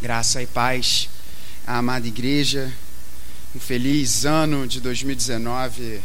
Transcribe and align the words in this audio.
Graça 0.00 0.40
e 0.40 0.46
paz 0.46 1.10
à 1.66 1.78
amada 1.78 2.06
igreja. 2.06 2.72
Um 3.52 3.58
feliz 3.58 4.24
ano 4.24 4.64
de 4.64 4.80
2019 4.80 6.00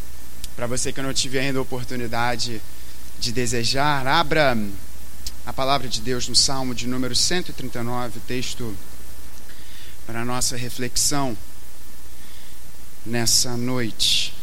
para 0.56 0.66
você 0.66 0.92
que 0.92 1.00
eu 1.00 1.04
não 1.04 1.14
tive 1.14 1.38
ainda 1.38 1.60
a 1.60 1.62
oportunidade 1.62 2.60
de 3.20 3.32
desejar. 3.32 4.08
Abra 4.08 4.58
a 5.46 5.54
palavra 5.54 5.88
de 5.88 6.02
Deus 6.02 6.28
no 6.28 6.36
Salmo 6.36 6.74
de 6.74 6.88
número 6.88 7.16
139, 7.16 8.20
texto 8.22 8.76
para 10.08 10.26
nossa 10.26 10.58
reflexão 10.58 11.38
nessa 13.06 13.56
noite. 13.56 14.34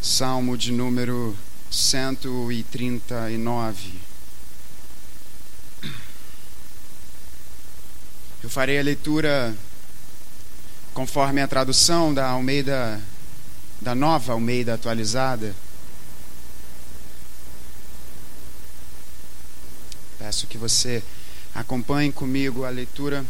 Salmo 0.00 0.56
de 0.56 0.72
número 0.72 1.36
139. 1.70 4.07
Eu 8.42 8.48
farei 8.48 8.78
a 8.78 8.82
leitura 8.82 9.56
conforme 10.94 11.40
a 11.40 11.48
tradução 11.48 12.14
da 12.14 12.28
Almeida, 12.28 13.00
da 13.80 13.96
nova 13.96 14.32
Almeida 14.32 14.74
atualizada. 14.74 15.54
Peço 20.20 20.46
que 20.46 20.56
você 20.56 21.02
acompanhe 21.52 22.12
comigo 22.12 22.64
a 22.64 22.70
leitura. 22.70 23.24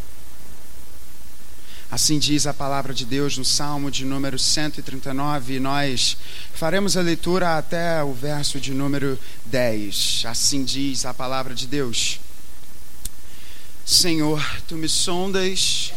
Assim 1.89 2.19
diz 2.19 2.45
a 2.45 2.53
palavra 2.53 2.93
de 2.93 3.03
Deus 3.03 3.35
no 3.35 3.43
Salmo 3.43 3.89
de 3.89 4.05
número 4.05 4.37
139, 4.37 5.55
e 5.55 5.59
nós 5.59 6.17
faremos 6.53 6.95
a 6.95 7.01
leitura 7.01 7.57
até 7.57 8.03
o 8.03 8.13
verso 8.13 8.59
de 8.59 8.75
número 8.75 9.17
10. 9.45 10.25
Assim 10.27 10.63
diz 10.63 11.03
a 11.03 11.15
palavra 11.15 11.55
de 11.55 11.65
Deus. 11.65 12.19
Senhor, 13.85 14.43
tu 14.67 14.75
me 14.75 14.87
sondas 14.87 15.93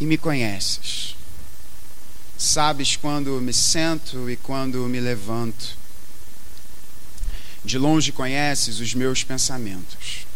e 0.00 0.04
me 0.04 0.16
conheces. 0.16 1.16
Sabes 2.36 2.96
quando 2.96 3.40
me 3.40 3.52
sento 3.52 4.30
e 4.30 4.36
quando 4.36 4.78
me 4.88 5.00
levanto. 5.00 5.76
De 7.64 7.76
longe 7.76 8.12
conheces 8.12 8.80
os 8.80 8.94
meus 8.94 9.24
pensamentos. 9.24 10.26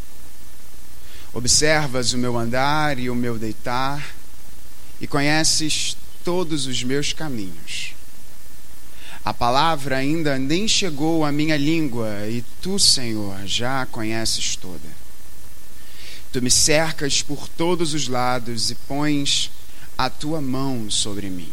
Observas 1.33 2.13
o 2.13 2.19
meu 2.19 2.37
andar 2.37 2.99
e 2.99 3.09
o 3.09 3.15
meu 3.15 3.39
deitar 3.39 4.15
e 5.01 5.07
conheces 5.07 5.97
todos 6.25 6.67
os 6.67 6.83
meus 6.83 7.13
caminhos. 7.13 7.95
A 9.25 9.33
palavra 9.33 9.97
ainda 9.97 10.39
nem 10.39 10.67
chegou 10.67 11.25
à 11.25 11.31
minha 11.31 11.57
língua 11.57 12.29
e 12.29 12.45
tu, 12.61 12.79
Senhor, 12.79 13.47
já 13.47 13.83
a 13.83 13.87
conheces 13.87 14.57
toda. 14.57 15.02
Tu 16.33 16.41
me 16.41 16.51
cercas 16.51 17.21
por 17.21 17.47
todos 17.47 17.93
os 17.93 18.09
lados 18.09 18.71
e 18.71 18.75
pões 18.75 19.51
a 19.99 20.09
tua 20.09 20.41
mão 20.41 20.91
sobre 20.91 21.29
mim. 21.29 21.53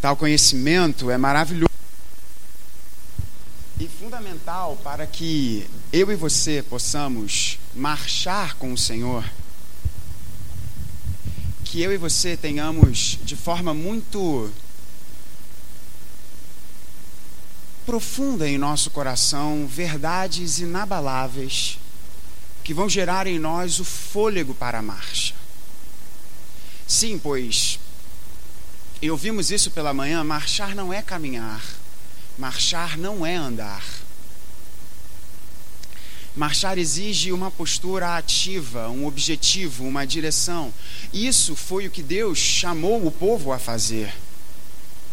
Tal 0.00 0.16
conhecimento 0.16 1.08
é 1.08 1.16
maravilhoso 1.16 1.68
e 3.80 3.86
fundamental 3.86 4.76
para 4.82 5.06
que 5.06 5.64
eu 5.92 6.10
e 6.10 6.16
você 6.16 6.64
possamos 6.68 7.60
marchar 7.74 8.56
com 8.56 8.72
o 8.72 8.78
Senhor. 8.78 9.24
Que 11.64 11.80
eu 11.80 11.92
e 11.92 11.96
você 11.96 12.36
tenhamos 12.36 13.20
de 13.22 13.36
forma 13.36 13.72
muito 13.72 14.50
profunda 17.86 18.48
em 18.48 18.58
nosso 18.58 18.90
coração 18.90 19.64
verdades 19.68 20.58
inabaláveis 20.58 21.78
que 22.68 22.74
vão 22.74 22.86
gerar 22.86 23.26
em 23.26 23.38
nós 23.38 23.80
o 23.80 23.84
fôlego 23.84 24.52
para 24.52 24.80
a 24.80 24.82
marcha. 24.82 25.34
Sim, 26.86 27.18
pois, 27.18 27.80
e 29.00 29.10
ouvimos 29.10 29.50
isso 29.50 29.70
pela 29.70 29.94
manhã: 29.94 30.22
marchar 30.22 30.74
não 30.74 30.92
é 30.92 31.00
caminhar, 31.00 31.64
marchar 32.36 32.98
não 32.98 33.24
é 33.24 33.34
andar. 33.34 33.82
Marchar 36.36 36.76
exige 36.76 37.32
uma 37.32 37.50
postura 37.50 38.18
ativa, 38.18 38.90
um 38.90 39.06
objetivo, 39.06 39.84
uma 39.84 40.06
direção. 40.06 40.70
Isso 41.10 41.56
foi 41.56 41.86
o 41.86 41.90
que 41.90 42.02
Deus 42.02 42.36
chamou 42.36 43.06
o 43.06 43.10
povo 43.10 43.50
a 43.50 43.58
fazer. 43.58 44.14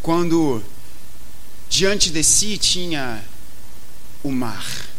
Quando 0.02 0.62
diante 1.70 2.10
de 2.10 2.22
si 2.22 2.58
tinha 2.58 3.24
o 4.22 4.30
mar. 4.30 4.94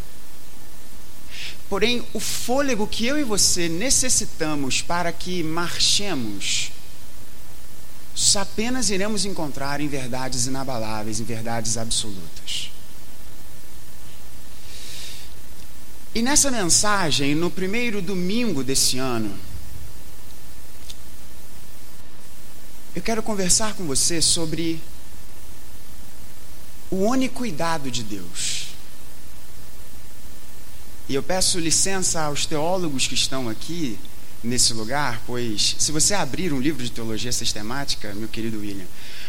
Porém, 1.69 2.05
o 2.13 2.19
fôlego 2.19 2.87
que 2.87 3.05
eu 3.05 3.19
e 3.19 3.23
você 3.23 3.67
necessitamos 3.67 4.81
para 4.81 5.11
que 5.11 5.43
marchemos, 5.43 6.71
só 8.15 8.39
apenas 8.39 8.89
iremos 8.89 9.25
encontrar 9.25 9.81
em 9.81 9.87
verdades 9.87 10.47
inabaláveis, 10.47 11.19
em 11.19 11.23
verdades 11.25 11.77
absolutas. 11.77 12.71
E 16.15 16.21
nessa 16.21 16.49
mensagem, 16.49 17.35
no 17.35 17.51
primeiro 17.51 18.01
domingo 18.01 18.63
desse 18.63 18.97
ano, 18.97 19.37
eu 22.95 23.01
quero 23.03 23.21
conversar 23.21 23.75
com 23.75 23.85
você 23.85 24.19
sobre 24.19 24.81
o 26.89 26.95
único 26.95 27.35
cuidado 27.35 27.91
de 27.91 28.01
Deus. 28.01 28.56
E 31.09 31.15
eu 31.15 31.23
peço 31.23 31.59
licença 31.59 32.21
aos 32.21 32.45
teólogos 32.45 33.07
que 33.07 33.13
estão 33.13 33.47
aqui 33.47 33.97
nesse 34.43 34.73
lugar, 34.73 35.21
pois 35.25 35.75
se 35.79 35.91
você 35.91 36.13
abrir 36.13 36.51
um 36.51 36.59
livro 36.59 36.83
de 36.83 36.91
teologia 36.91 37.31
sistemática, 37.31 38.13
meu 38.13 38.27
querido 38.27 38.59
William, 38.59 38.85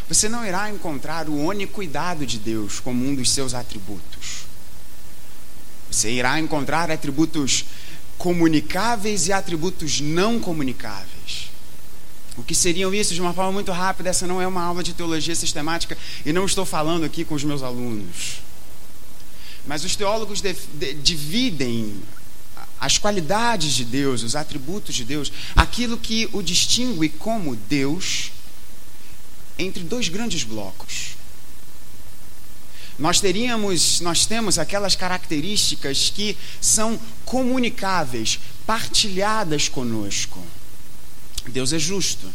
você 0.08 0.28
não 0.28 0.44
irá 0.44 0.70
encontrar 0.70 1.28
o 1.28 1.44
onicuidado 1.44 2.26
de 2.26 2.38
Deus 2.38 2.80
como 2.80 3.06
um 3.06 3.14
dos 3.14 3.30
seus 3.30 3.54
atributos. 3.54 4.46
Você 5.90 6.10
irá 6.10 6.38
encontrar 6.40 6.90
atributos 6.90 7.64
comunicáveis 8.18 9.28
e 9.28 9.32
atributos 9.32 10.00
não 10.00 10.40
comunicáveis. 10.40 11.50
O 12.36 12.42
que 12.42 12.54
seriam 12.54 12.92
isso 12.92 13.14
de 13.14 13.20
uma 13.20 13.32
forma 13.32 13.52
muito 13.52 13.72
rápida? 13.72 14.10
Essa 14.10 14.26
não 14.26 14.40
é 14.42 14.46
uma 14.46 14.62
aula 14.62 14.82
de 14.82 14.94
teologia 14.94 15.34
sistemática 15.34 15.96
e 16.26 16.32
não 16.32 16.44
estou 16.44 16.66
falando 16.66 17.04
aqui 17.04 17.24
com 17.24 17.34
os 17.34 17.44
meus 17.44 17.62
alunos. 17.62 18.42
Mas 19.68 19.84
os 19.84 19.94
teólogos 19.94 20.40
de, 20.40 20.54
de, 20.54 20.94
dividem 20.94 21.94
as 22.80 22.96
qualidades 22.96 23.74
de 23.74 23.84
Deus, 23.84 24.22
os 24.22 24.34
atributos 24.34 24.94
de 24.94 25.04
Deus, 25.04 25.30
aquilo 25.54 25.98
que 25.98 26.26
o 26.32 26.40
distingue 26.40 27.10
como 27.10 27.54
Deus, 27.54 28.32
entre 29.58 29.84
dois 29.84 30.08
grandes 30.08 30.42
blocos. 30.42 31.18
Nós 32.98 33.20
teríamos, 33.20 34.00
nós 34.00 34.24
temos 34.24 34.58
aquelas 34.58 34.96
características 34.96 36.10
que 36.16 36.34
são 36.62 36.98
comunicáveis, 37.26 38.40
partilhadas 38.66 39.68
conosco. 39.68 40.42
Deus 41.46 41.74
é 41.74 41.78
justo. 41.78 42.32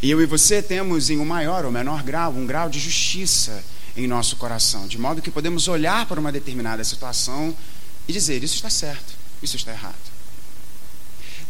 E 0.00 0.08
eu 0.08 0.22
e 0.22 0.26
você 0.26 0.62
temos 0.62 1.10
em 1.10 1.18
um 1.18 1.24
maior 1.24 1.64
ou 1.64 1.72
menor 1.72 2.04
grau 2.04 2.32
um 2.32 2.46
grau 2.46 2.70
de 2.70 2.78
justiça 2.78 3.62
em 3.96 4.06
nosso 4.06 4.36
coração, 4.36 4.86
de 4.86 4.98
modo 4.98 5.22
que 5.22 5.30
podemos 5.30 5.68
olhar 5.68 6.06
para 6.06 6.20
uma 6.20 6.32
determinada 6.32 6.82
situação 6.84 7.56
e 8.08 8.12
dizer: 8.12 8.42
isso 8.42 8.56
está 8.56 8.70
certo, 8.70 9.14
isso 9.42 9.56
está 9.56 9.72
errado. 9.72 10.12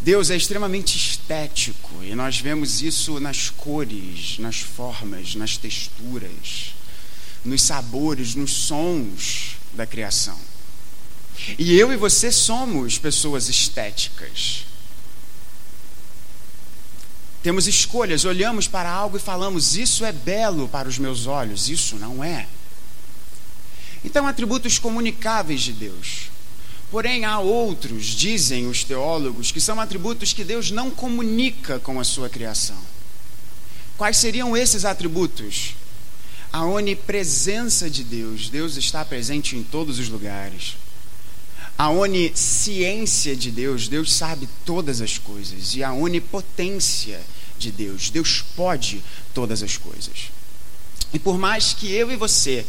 Deus 0.01 0.31
é 0.31 0.37
extremamente 0.37 0.97
estético 0.97 2.03
e 2.03 2.13
nós 2.15 2.41
vemos 2.41 2.83
isso 2.83 3.21
nas 3.21 3.51
cores, 3.51 4.37
nas 4.39 4.59
formas, 4.61 5.37
nas 5.37 5.57
texturas, 5.57 6.75
nos 7.45 7.63
sabores, 7.63 8.35
nos 8.35 8.51
sons 8.53 9.57
da 9.73 9.87
criação. 9.87 10.39
E 11.57 11.79
eu 11.79 11.93
e 11.93 11.97
você 11.97 12.33
somos 12.33 12.99
pessoas 12.99 13.49
estéticas. 13.49 14.65
Temos 17.43 17.67
escolhas, 17.67 18.25
olhamos 18.25 18.69
para 18.69 18.91
algo 18.91 19.17
e 19.17 19.21
falamos: 19.21 19.77
Isso 19.77 20.05
é 20.05 20.13
belo 20.13 20.69
para 20.69 20.89
os 20.89 20.99
meus 20.99 21.27
olhos, 21.27 21.69
isso 21.69 21.97
não 21.97 22.23
é. 22.23 22.47
Então, 24.05 24.27
atributos 24.27 24.79
comunicáveis 24.79 25.61
de 25.61 25.73
Deus. 25.73 26.31
Porém, 26.91 27.25
há 27.25 27.39
outros, 27.39 28.05
dizem 28.07 28.67
os 28.67 28.85
teólogos, 28.85 29.51
que 29.51 29.61
são 29.61 29.81
atributos 29.81 30.33
que 30.33 30.45
Deus 30.45 30.71
não 30.71 30.91
comunica 30.91 31.79
com 31.79 31.99
a 31.99 32.05
sua 32.05 32.29
criação. 32.29 32.77
Quais 33.97 34.19
seriam 34.19 34.57
esses 34.57 34.85
atributos? 34.85 35.75
A 36.53 36.67
onipresença 36.67 37.89
de 37.89 38.05
Deus. 38.05 38.51
Deus 38.51 38.77
está 38.77 39.05
presente 39.05 39.57
em 39.57 39.63
todos 39.63 39.99
os 39.99 40.09
lugares. 40.09 40.77
A 41.77 41.91
onisciência 41.91 43.35
de 43.35 43.51
Deus. 43.51 43.89
Deus 43.89 44.13
sabe 44.13 44.49
todas 44.65 45.01
as 45.01 45.19
coisas. 45.19 45.75
E 45.75 45.83
a 45.83 45.93
onipotência 45.93 47.21
de 47.59 47.71
Deus. 47.71 48.11
Deus 48.11 48.45
pode 48.55 49.03
todas 49.35 49.63
as 49.63 49.77
coisas. 49.77 50.31
E 51.13 51.19
por 51.19 51.39
mais 51.39 51.73
que 51.73 51.93
eu 51.93 52.11
e 52.11 52.17
você 52.17 52.65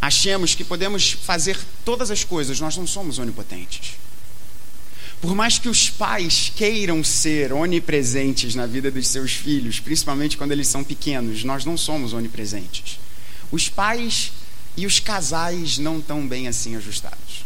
achemos 0.00 0.54
que 0.54 0.64
podemos 0.64 1.12
fazer 1.12 1.58
todas 1.84 2.10
as 2.10 2.24
coisas, 2.24 2.60
nós 2.60 2.76
não 2.76 2.86
somos 2.86 3.18
onipotentes. 3.18 3.94
Por 5.20 5.34
mais 5.34 5.58
que 5.58 5.68
os 5.68 5.88
pais 5.88 6.52
queiram 6.54 7.02
ser 7.02 7.52
onipresentes 7.52 8.54
na 8.54 8.66
vida 8.66 8.90
dos 8.90 9.08
seus 9.08 9.32
filhos, 9.32 9.80
principalmente 9.80 10.36
quando 10.36 10.52
eles 10.52 10.68
são 10.68 10.84
pequenos, 10.84 11.42
nós 11.42 11.64
não 11.64 11.76
somos 11.76 12.12
onipresentes. 12.12 12.98
Os 13.50 13.68
pais 13.68 14.32
e 14.76 14.84
os 14.84 15.00
casais 15.00 15.78
não 15.78 15.98
estão 15.98 16.26
bem 16.26 16.48
assim 16.48 16.76
ajustados. 16.76 17.45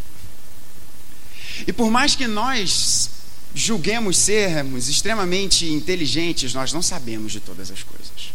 E 1.66 1.72
por 1.72 1.90
mais 1.90 2.14
que 2.14 2.26
nós 2.26 3.10
julguemos 3.54 4.16
sermos 4.16 4.88
extremamente 4.88 5.66
inteligentes, 5.66 6.54
nós 6.54 6.72
não 6.72 6.82
sabemos 6.82 7.32
de 7.32 7.40
todas 7.40 7.70
as 7.70 7.82
coisas. 7.82 8.32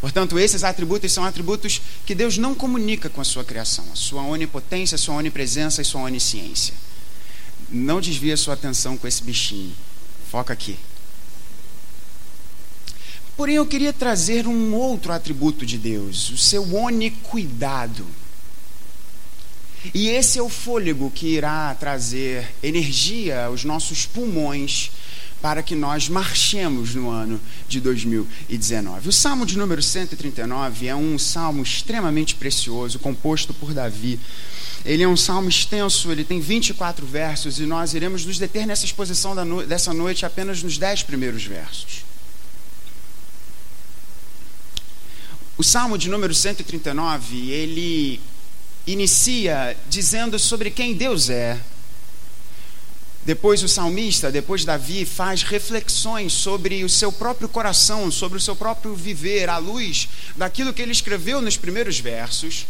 Portanto, 0.00 0.38
esses 0.38 0.64
atributos 0.64 1.12
são 1.12 1.24
atributos 1.24 1.80
que 2.06 2.14
Deus 2.14 2.38
não 2.38 2.54
comunica 2.54 3.10
com 3.10 3.20
a 3.20 3.24
sua 3.24 3.44
criação, 3.44 3.84
a 3.92 3.96
sua 3.96 4.22
onipotência, 4.22 4.94
a 4.94 4.98
sua 4.98 5.16
onipresença 5.16 5.82
e 5.82 5.84
sua 5.84 6.02
onisciência. 6.02 6.74
Não 7.68 8.00
desvia 8.00 8.36
sua 8.36 8.54
atenção 8.54 8.96
com 8.96 9.06
esse 9.06 9.22
bichinho. 9.22 9.74
Foca 10.30 10.52
aqui. 10.52 10.78
Porém, 13.36 13.56
eu 13.56 13.66
queria 13.66 13.92
trazer 13.92 14.46
um 14.46 14.74
outro 14.74 15.12
atributo 15.12 15.66
de 15.66 15.76
Deus, 15.76 16.30
o 16.30 16.36
seu 16.36 16.74
onicuidado. 16.74 18.06
E 19.94 20.08
esse 20.08 20.38
é 20.38 20.42
o 20.42 20.48
fôlego 20.48 21.10
que 21.10 21.26
irá 21.28 21.74
trazer 21.74 22.46
energia 22.62 23.46
aos 23.46 23.64
nossos 23.64 24.04
pulmões 24.04 24.90
para 25.40 25.62
que 25.62 25.74
nós 25.74 26.08
marchemos 26.08 26.94
no 26.94 27.08
ano 27.08 27.40
de 27.66 27.80
2019. 27.80 29.08
O 29.08 29.12
Salmo 29.12 29.46
de 29.46 29.56
número 29.56 29.82
139 29.82 30.86
é 30.86 30.94
um 30.94 31.18
salmo 31.18 31.62
extremamente 31.62 32.34
precioso, 32.34 32.98
composto 32.98 33.54
por 33.54 33.72
Davi. 33.72 34.20
Ele 34.84 35.02
é 35.02 35.08
um 35.08 35.16
salmo 35.16 35.48
extenso, 35.48 36.10
ele 36.10 36.24
tem 36.24 36.40
24 36.40 37.06
versos 37.06 37.58
e 37.58 37.64
nós 37.64 37.94
iremos 37.94 38.24
nos 38.24 38.38
deter 38.38 38.66
nessa 38.66 38.84
exposição 38.84 39.34
no 39.34 39.66
dessa 39.66 39.92
noite 39.94 40.26
apenas 40.26 40.62
nos 40.62 40.76
10 40.76 41.04
primeiros 41.04 41.44
versos. 41.44 42.04
O 45.56 45.62
salmo 45.62 45.98
de 45.98 46.08
número 46.08 46.34
139, 46.34 47.50
ele 47.50 48.20
inicia 48.86 49.76
dizendo 49.88 50.38
sobre 50.38 50.70
quem 50.70 50.94
Deus 50.94 51.30
é, 51.30 51.58
depois 53.24 53.62
o 53.62 53.68
salmista, 53.68 54.32
depois 54.32 54.64
Davi, 54.64 55.04
faz 55.04 55.42
reflexões 55.42 56.32
sobre 56.32 56.82
o 56.82 56.88
seu 56.88 57.12
próprio 57.12 57.48
coração, 57.48 58.10
sobre 58.10 58.38
o 58.38 58.40
seu 58.40 58.56
próprio 58.56 58.94
viver, 58.94 59.48
à 59.50 59.58
luz 59.58 60.08
daquilo 60.36 60.72
que 60.72 60.80
ele 60.80 60.92
escreveu 60.92 61.42
nos 61.42 61.56
primeiros 61.56 62.00
versos. 62.00 62.66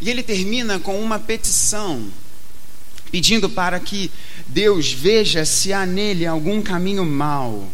E 0.00 0.08
ele 0.08 0.22
termina 0.22 0.78
com 0.78 0.98
uma 1.00 1.18
petição, 1.18 2.08
pedindo 3.10 3.50
para 3.50 3.78
que 3.78 4.10
Deus 4.46 4.90
veja 4.90 5.44
se 5.44 5.72
há 5.72 5.84
nele 5.84 6.26
algum 6.26 6.62
caminho 6.62 7.04
mau, 7.04 7.70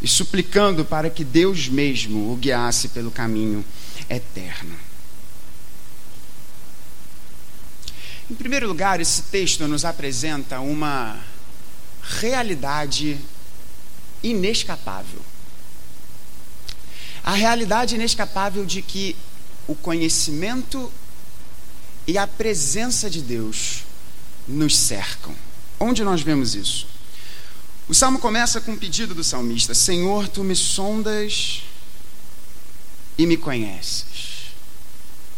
e 0.00 0.06
suplicando 0.06 0.84
para 0.84 1.10
que 1.10 1.24
Deus 1.24 1.68
mesmo 1.68 2.32
o 2.32 2.36
guiasse 2.36 2.88
pelo 2.88 3.10
caminho 3.10 3.64
eterno. 4.08 4.83
Em 8.30 8.34
primeiro 8.34 8.66
lugar, 8.66 9.00
esse 9.00 9.22
texto 9.22 9.68
nos 9.68 9.84
apresenta 9.84 10.58
uma 10.58 11.20
realidade 12.02 13.18
inescapável. 14.22 15.20
A 17.22 17.32
realidade 17.32 17.96
inescapável 17.96 18.64
de 18.64 18.80
que 18.80 19.14
o 19.66 19.74
conhecimento 19.74 20.90
e 22.06 22.16
a 22.16 22.26
presença 22.26 23.10
de 23.10 23.20
Deus 23.20 23.84
nos 24.48 24.74
cercam. 24.74 25.34
Onde 25.78 26.02
nós 26.02 26.22
vemos 26.22 26.54
isso? 26.54 26.86
O 27.86 27.94
salmo 27.94 28.18
começa 28.18 28.58
com 28.58 28.72
um 28.72 28.78
pedido 28.78 29.14
do 29.14 29.22
salmista: 29.22 29.74
Senhor, 29.74 30.28
tu 30.28 30.42
me 30.42 30.56
sondas 30.56 31.62
e 33.18 33.26
me 33.26 33.36
conheces. 33.36 34.54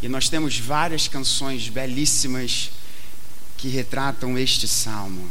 E 0.01 0.07
nós 0.07 0.29
temos 0.29 0.57
várias 0.57 1.07
canções 1.07 1.67
belíssimas 1.67 2.71
que 3.57 3.67
retratam 3.67 4.37
este 4.37 4.67
salmo. 4.67 5.27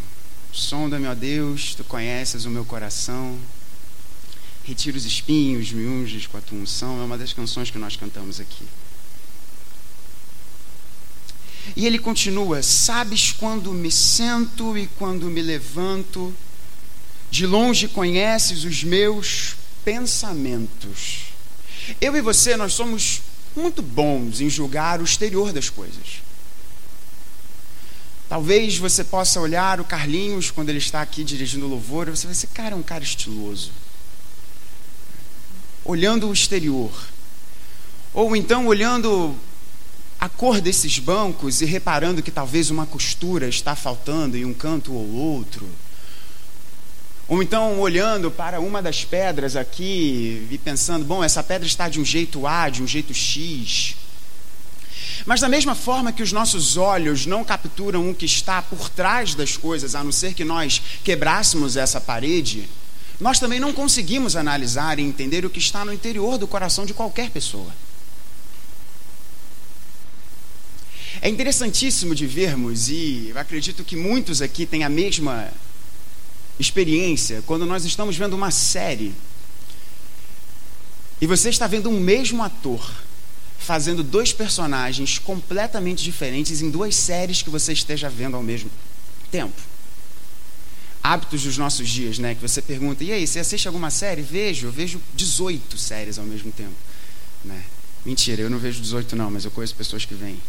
Sonda-me, 0.52 1.06
ó 1.06 1.14
Deus, 1.14 1.74
tu 1.74 1.84
conheces 1.84 2.44
o 2.44 2.50
meu 2.50 2.64
coração. 2.64 3.38
Retira 4.64 4.96
os 4.96 5.04
espinhos, 5.04 5.70
me 5.70 5.86
unges 5.86 6.26
com 6.26 6.36
a 6.36 6.40
tua 6.40 6.58
unção. 6.58 7.00
É 7.00 7.04
uma 7.04 7.16
das 7.16 7.32
canções 7.32 7.70
que 7.70 7.78
nós 7.78 7.94
cantamos 7.94 8.40
aqui. 8.40 8.64
E 11.76 11.86
ele 11.86 11.98
continua: 11.98 12.62
Sabes 12.62 13.32
quando 13.32 13.72
me 13.72 13.90
sento 13.90 14.76
e 14.76 14.88
quando 14.98 15.26
me 15.26 15.40
levanto, 15.40 16.34
de 17.30 17.46
longe 17.46 17.86
conheces 17.88 18.64
os 18.64 18.82
meus 18.82 19.56
pensamentos. 19.84 21.26
Eu 22.00 22.16
e 22.16 22.20
você, 22.20 22.56
nós 22.56 22.72
somos 22.72 23.22
muito 23.54 23.82
bons 23.82 24.40
em 24.40 24.50
julgar 24.50 25.00
o 25.00 25.04
exterior 25.04 25.52
das 25.52 25.70
coisas. 25.70 26.25
Talvez 28.28 28.76
você 28.76 29.04
possa 29.04 29.40
olhar 29.40 29.80
o 29.80 29.84
Carlinhos 29.84 30.50
quando 30.50 30.68
ele 30.68 30.78
está 30.78 31.00
aqui 31.00 31.22
dirigindo 31.22 31.66
o 31.66 31.68
louvor, 31.68 32.08
e 32.08 32.10
você 32.10 32.26
vai 32.26 32.34
ser, 32.34 32.48
cara, 32.48 32.74
é 32.74 32.76
um 32.76 32.82
cara 32.82 33.04
estiloso. 33.04 33.70
Olhando 35.84 36.28
o 36.28 36.32
exterior. 36.32 36.90
Ou 38.12 38.34
então 38.34 38.66
olhando 38.66 39.36
a 40.18 40.28
cor 40.28 40.60
desses 40.60 40.98
bancos 40.98 41.60
e 41.60 41.64
reparando 41.64 42.22
que 42.22 42.30
talvez 42.30 42.70
uma 42.70 42.86
costura 42.86 43.46
está 43.48 43.76
faltando 43.76 44.36
em 44.36 44.44
um 44.44 44.54
canto 44.54 44.92
ou 44.92 45.12
outro. 45.12 45.68
Ou 47.28 47.42
então 47.42 47.78
olhando 47.80 48.30
para 48.30 48.60
uma 48.60 48.80
das 48.80 49.04
pedras 49.04 49.56
aqui 49.56 50.46
e 50.50 50.58
pensando, 50.58 51.04
bom, 51.04 51.22
essa 51.22 51.42
pedra 51.42 51.66
está 51.66 51.88
de 51.88 52.00
um 52.00 52.04
jeito 52.04 52.46
A, 52.46 52.68
de 52.68 52.82
um 52.82 52.86
jeito 52.86 53.12
X. 53.12 53.96
Mas 55.24 55.40
da 55.40 55.48
mesma 55.48 55.74
forma 55.74 56.12
que 56.12 56.22
os 56.22 56.32
nossos 56.32 56.76
olhos 56.76 57.26
não 57.26 57.44
capturam 57.44 58.10
o 58.10 58.14
que 58.14 58.26
está 58.26 58.60
por 58.60 58.88
trás 58.88 59.34
das 59.34 59.56
coisas, 59.56 59.94
a 59.94 60.04
não 60.04 60.12
ser 60.12 60.34
que 60.34 60.44
nós 60.44 60.82
quebrássemos 61.02 61.76
essa 61.76 62.00
parede, 62.00 62.68
nós 63.18 63.38
também 63.38 63.58
não 63.58 63.72
conseguimos 63.72 64.36
analisar 64.36 64.98
e 64.98 65.02
entender 65.02 65.44
o 65.46 65.50
que 65.50 65.58
está 65.58 65.84
no 65.84 65.92
interior 65.92 66.36
do 66.36 66.46
coração 66.46 66.84
de 66.84 66.92
qualquer 66.92 67.30
pessoa. 67.30 67.72
É 71.22 71.28
interessantíssimo 71.28 72.14
de 72.14 72.26
vermos, 72.26 72.90
e 72.90 73.32
acredito 73.34 73.82
que 73.82 73.96
muitos 73.96 74.42
aqui 74.42 74.66
têm 74.66 74.84
a 74.84 74.88
mesma 74.88 75.50
experiência, 76.58 77.42
quando 77.46 77.64
nós 77.64 77.84
estamos 77.84 78.16
vendo 78.16 78.34
uma 78.34 78.50
série 78.50 79.14
e 81.20 81.26
você 81.26 81.48
está 81.48 81.66
vendo 81.66 81.88
um 81.88 81.98
mesmo 81.98 82.42
ator 82.42 83.05
fazendo 83.66 84.04
dois 84.04 84.32
personagens 84.32 85.18
completamente 85.18 86.04
diferentes 86.04 86.62
em 86.62 86.70
duas 86.70 86.94
séries 86.94 87.42
que 87.42 87.50
você 87.50 87.72
esteja 87.72 88.08
vendo 88.08 88.36
ao 88.36 88.42
mesmo 88.42 88.70
tempo. 89.28 89.60
Hábitos 91.02 91.42
dos 91.42 91.58
nossos 91.58 91.88
dias, 91.88 92.16
né? 92.18 92.36
Que 92.36 92.40
você 92.40 92.62
pergunta, 92.62 93.02
e 93.02 93.12
aí, 93.12 93.26
você 93.26 93.40
assiste 93.40 93.66
alguma 93.66 93.90
série? 93.90 94.22
Vejo, 94.22 94.68
eu 94.68 94.72
vejo 94.72 95.00
18 95.14 95.76
séries 95.78 96.16
ao 96.16 96.24
mesmo 96.24 96.52
tempo. 96.52 96.74
Né? 97.44 97.60
Mentira, 98.04 98.40
eu 98.42 98.48
não 98.48 98.58
vejo 98.58 98.80
18 98.80 99.16
não, 99.16 99.32
mas 99.32 99.44
eu 99.44 99.50
conheço 99.50 99.74
pessoas 99.74 100.04
que 100.04 100.14
vêm. 100.14 100.40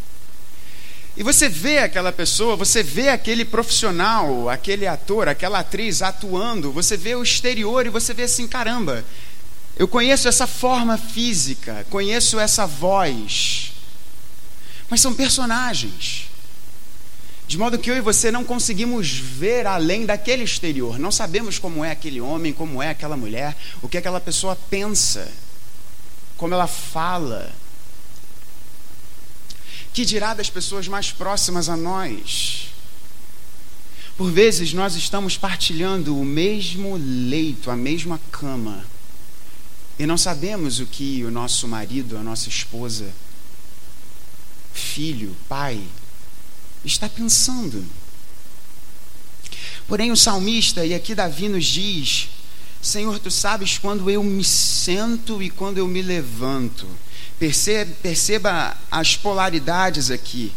E 1.16 1.24
você 1.24 1.50
vê 1.50 1.80
aquela 1.80 2.12
pessoa, 2.12 2.56
você 2.56 2.84
vê 2.84 3.10
aquele 3.10 3.44
profissional, 3.44 4.48
aquele 4.48 4.86
ator, 4.86 5.28
aquela 5.28 5.60
atriz 5.60 6.04
atuando, 6.04 6.72
você 6.72 6.96
vê 6.96 7.16
o 7.16 7.24
exterior 7.24 7.88
e 7.88 7.90
você 7.90 8.14
vê 8.14 8.24
assim, 8.24 8.48
caramba, 8.48 9.04
eu 9.78 9.88
conheço 9.88 10.28
essa 10.28 10.48
forma 10.48 10.98
física, 10.98 11.86
conheço 11.92 12.40
essa 12.40 12.66
voz. 12.66 13.74
Mas 14.90 15.02
são 15.02 15.14
personagens. 15.14 16.30
De 17.48 17.58
modo 17.60 17.78
que 17.78 17.90
eu 17.90 17.96
e 17.96 18.02
você 18.02 18.32
não 18.32 18.44
conseguimos 18.44 19.12
ver 19.12 19.68
além 19.68 20.06
daquele 20.06 20.44
exterior. 20.44 20.98
Não 20.98 21.12
sabemos 21.12 21.60
como 21.60 21.86
é 21.86 21.92
aquele 21.92 22.20
homem, 22.20 22.52
como 22.52 22.82
é 22.82 22.90
aquela 22.90 23.16
mulher, 23.16 23.56
o 23.82 23.88
que 23.88 24.00
aquela 24.00 24.20
pessoa 24.20 24.56
pensa, 24.70 25.32
como 26.36 26.56
ela 26.56 26.68
fala. 26.68 27.54
Que 29.94 30.04
dirá 30.04 30.34
das 30.34 30.50
pessoas 30.50 30.88
mais 30.88 31.12
próximas 31.12 31.70
a 31.70 31.78
nós? 31.78 32.70
Por 34.18 34.32
vezes 34.32 34.74
nós 34.74 34.96
estamos 34.96 35.38
partilhando 35.38 36.20
o 36.20 36.26
mesmo 36.26 36.98
leito, 36.98 37.70
a 37.70 37.76
mesma 37.76 38.20
cama 38.32 38.84
e 40.00 40.06
não 40.06 40.18
sabemos 40.18 40.80
o 40.80 40.86
que 40.86 41.24
o 41.24 41.32
nosso 41.32 41.68
marido, 41.68 42.18
a 42.18 42.24
nossa 42.24 42.50
esposa, 42.50 43.12
filho, 44.74 45.36
pai, 45.50 45.82
está 46.86 47.10
pensando. 47.10 47.84
Porém, 49.88 50.12
o 50.12 50.18
salmista, 50.18 50.86
e 50.86 50.94
aqui 50.94 51.16
Davi 51.16 51.50
nos 51.50 51.66
diz: 51.66 52.30
Senhor, 52.82 53.18
tu 53.20 53.32
sabes 53.32 53.78
quando 53.78 54.10
eu 54.10 54.24
me 54.24 54.44
sento 54.44 55.42
e 55.42 55.50
quando 55.50 55.78
eu 55.78 55.88
me 55.88 56.02
levanto. 56.02 56.88
Perceba, 57.40 57.92
perceba 58.02 58.78
as 58.92 59.16
polaridades 59.16 60.12
aqui. 60.12 60.52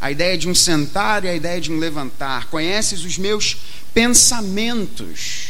a 0.00 0.10
ideia 0.10 0.38
de 0.38 0.48
um 0.48 0.54
sentar 0.54 1.24
e 1.24 1.28
a 1.28 1.34
ideia 1.34 1.60
de 1.60 1.72
um 1.72 1.78
levantar. 1.78 2.46
Conheces 2.46 3.04
os 3.04 3.18
meus 3.18 3.56
pensamentos. 3.92 5.47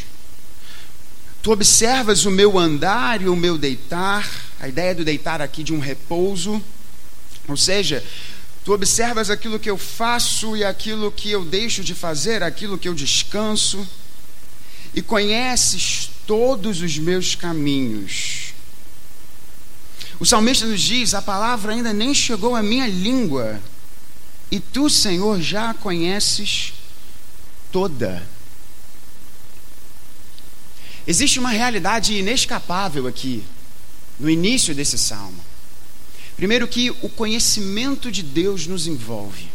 Tu 1.43 1.53
observas 1.53 2.25
o 2.25 2.31
meu 2.31 2.59
andar 2.59 3.23
e 3.23 3.29
o 3.29 3.37
meu 3.37 3.57
deitar. 3.57 4.29
A 4.61 4.69
ideia 4.69 4.95
do 4.95 5.05
deitar 5.05 5.41
aqui 5.41 5.63
de 5.63 5.73
um 5.73 5.79
repouso. 5.79 6.63
Ou 7.47 7.57
seja, 7.57 8.05
tu 8.65 8.73
observas 8.73 9.31
aquilo 9.31 9.59
que 9.59 9.71
eu 9.71 9.79
faço 9.79 10.57
e 10.57 10.65
aquilo 10.65 11.13
que 11.13 11.31
eu 11.31 11.45
deixo 11.45 11.85
de 11.85 11.95
fazer, 11.95 12.43
aquilo 12.43 12.79
que 12.79 12.89
eu 12.89 12.95
descanso. 12.95 13.87
E 14.95 15.01
conheces 15.01 16.11
todos 16.27 16.83
os 16.83 16.99
meus 16.99 17.35
caminhos. 17.35 18.55
O 20.21 20.27
salmista 20.27 20.67
nos 20.67 20.81
diz: 20.81 21.15
a 21.15 21.23
palavra 21.23 21.73
ainda 21.73 21.93
nem 21.93 22.13
chegou 22.13 22.57
à 22.57 22.63
minha 22.63 22.87
língua 22.87 23.61
e 24.51 24.59
tu, 24.59 24.89
Senhor, 24.89 25.41
já 25.41 25.71
a 25.71 25.75
conheces 25.75 26.73
toda. 27.71 28.27
Existe 31.09 31.39
uma 31.39 31.49
realidade 31.49 32.13
inescapável 32.13 33.07
aqui, 33.07 33.43
no 34.21 34.29
início 34.29 34.75
desse 34.75 34.99
salmo. 34.99 35.43
Primeiro, 36.37 36.69
que 36.69 36.91
o 36.91 37.09
conhecimento 37.09 38.13
de 38.13 38.23
Deus 38.23 38.67
nos 38.67 38.87
envolve. 38.87 39.49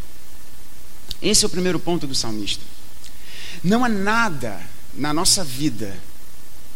Esse 1.22 1.44
é 1.44 1.46
o 1.46 1.50
primeiro 1.50 1.78
ponto 1.78 2.08
do 2.08 2.14
salmista. 2.14 2.64
Não 3.62 3.84
há 3.84 3.88
nada 3.88 4.60
na 4.94 5.14
nossa 5.14 5.44
vida 5.44 5.96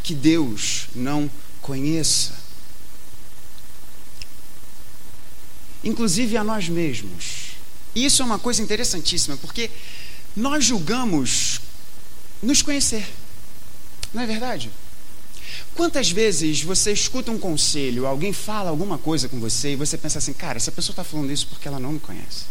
que 0.04 0.14
Deus 0.14 0.86
não 0.94 1.28
conheça. 1.60 2.38
Inclusive 5.82 6.36
a 6.36 6.44
nós 6.44 6.68
mesmos. 6.68 7.48
Isso 7.96 8.22
é 8.22 8.24
uma 8.24 8.38
coisa 8.38 8.62
interessantíssima, 8.62 9.36
porque 9.38 9.72
nós 10.36 10.64
julgamos 10.64 11.60
nos 12.40 12.62
conhecer. 12.62 13.04
Não 14.12 14.22
é 14.22 14.26
verdade? 14.26 14.70
Quantas 15.74 16.10
vezes 16.10 16.62
você 16.62 16.92
escuta 16.92 17.30
um 17.30 17.38
conselho, 17.38 18.06
alguém 18.06 18.32
fala 18.32 18.70
alguma 18.70 18.98
coisa 18.98 19.28
com 19.28 19.38
você 19.38 19.72
e 19.72 19.76
você 19.76 19.96
pensa 19.96 20.18
assim, 20.18 20.32
cara, 20.32 20.56
essa 20.56 20.72
pessoa 20.72 20.92
está 20.92 21.04
falando 21.04 21.30
isso 21.30 21.46
porque 21.46 21.68
ela 21.68 21.78
não 21.78 21.92
me 21.92 22.00
conhece. 22.00 22.44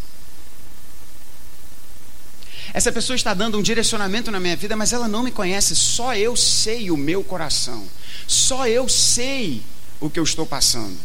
Essa 2.74 2.92
pessoa 2.92 3.16
está 3.16 3.34
dando 3.34 3.58
um 3.58 3.62
direcionamento 3.62 4.30
na 4.30 4.40
minha 4.40 4.56
vida, 4.56 4.76
mas 4.76 4.94
ela 4.94 5.08
não 5.08 5.24
me 5.24 5.32
conhece. 5.32 5.76
Só 5.76 6.16
eu 6.16 6.36
sei 6.36 6.92
o 6.92 6.98
meu 6.98 7.24
coração. 7.24 7.88
Só 8.28 8.68
eu 8.68 8.88
sei 8.90 9.64
o 10.00 10.10
que 10.10 10.20
eu 10.20 10.24
estou 10.24 10.46
passando. 10.46 10.98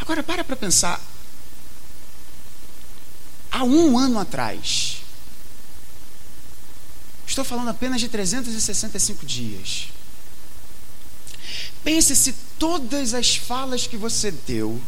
Agora, 0.00 0.22
para 0.22 0.44
para 0.44 0.56
pensar 0.56 1.00
há 3.50 3.62
um 3.62 3.96
ano 3.96 4.18
atrás. 4.18 5.03
Estou 7.26 7.44
falando 7.44 7.68
apenas 7.68 8.00
de 8.00 8.08
365 8.08 9.24
dias. 9.26 9.88
Pense 11.82 12.14
se 12.16 12.34
todas 12.58 13.14
as 13.14 13.36
falas 13.36 13.86
que 13.86 13.96
você 13.96 14.30
deu, 14.30 14.80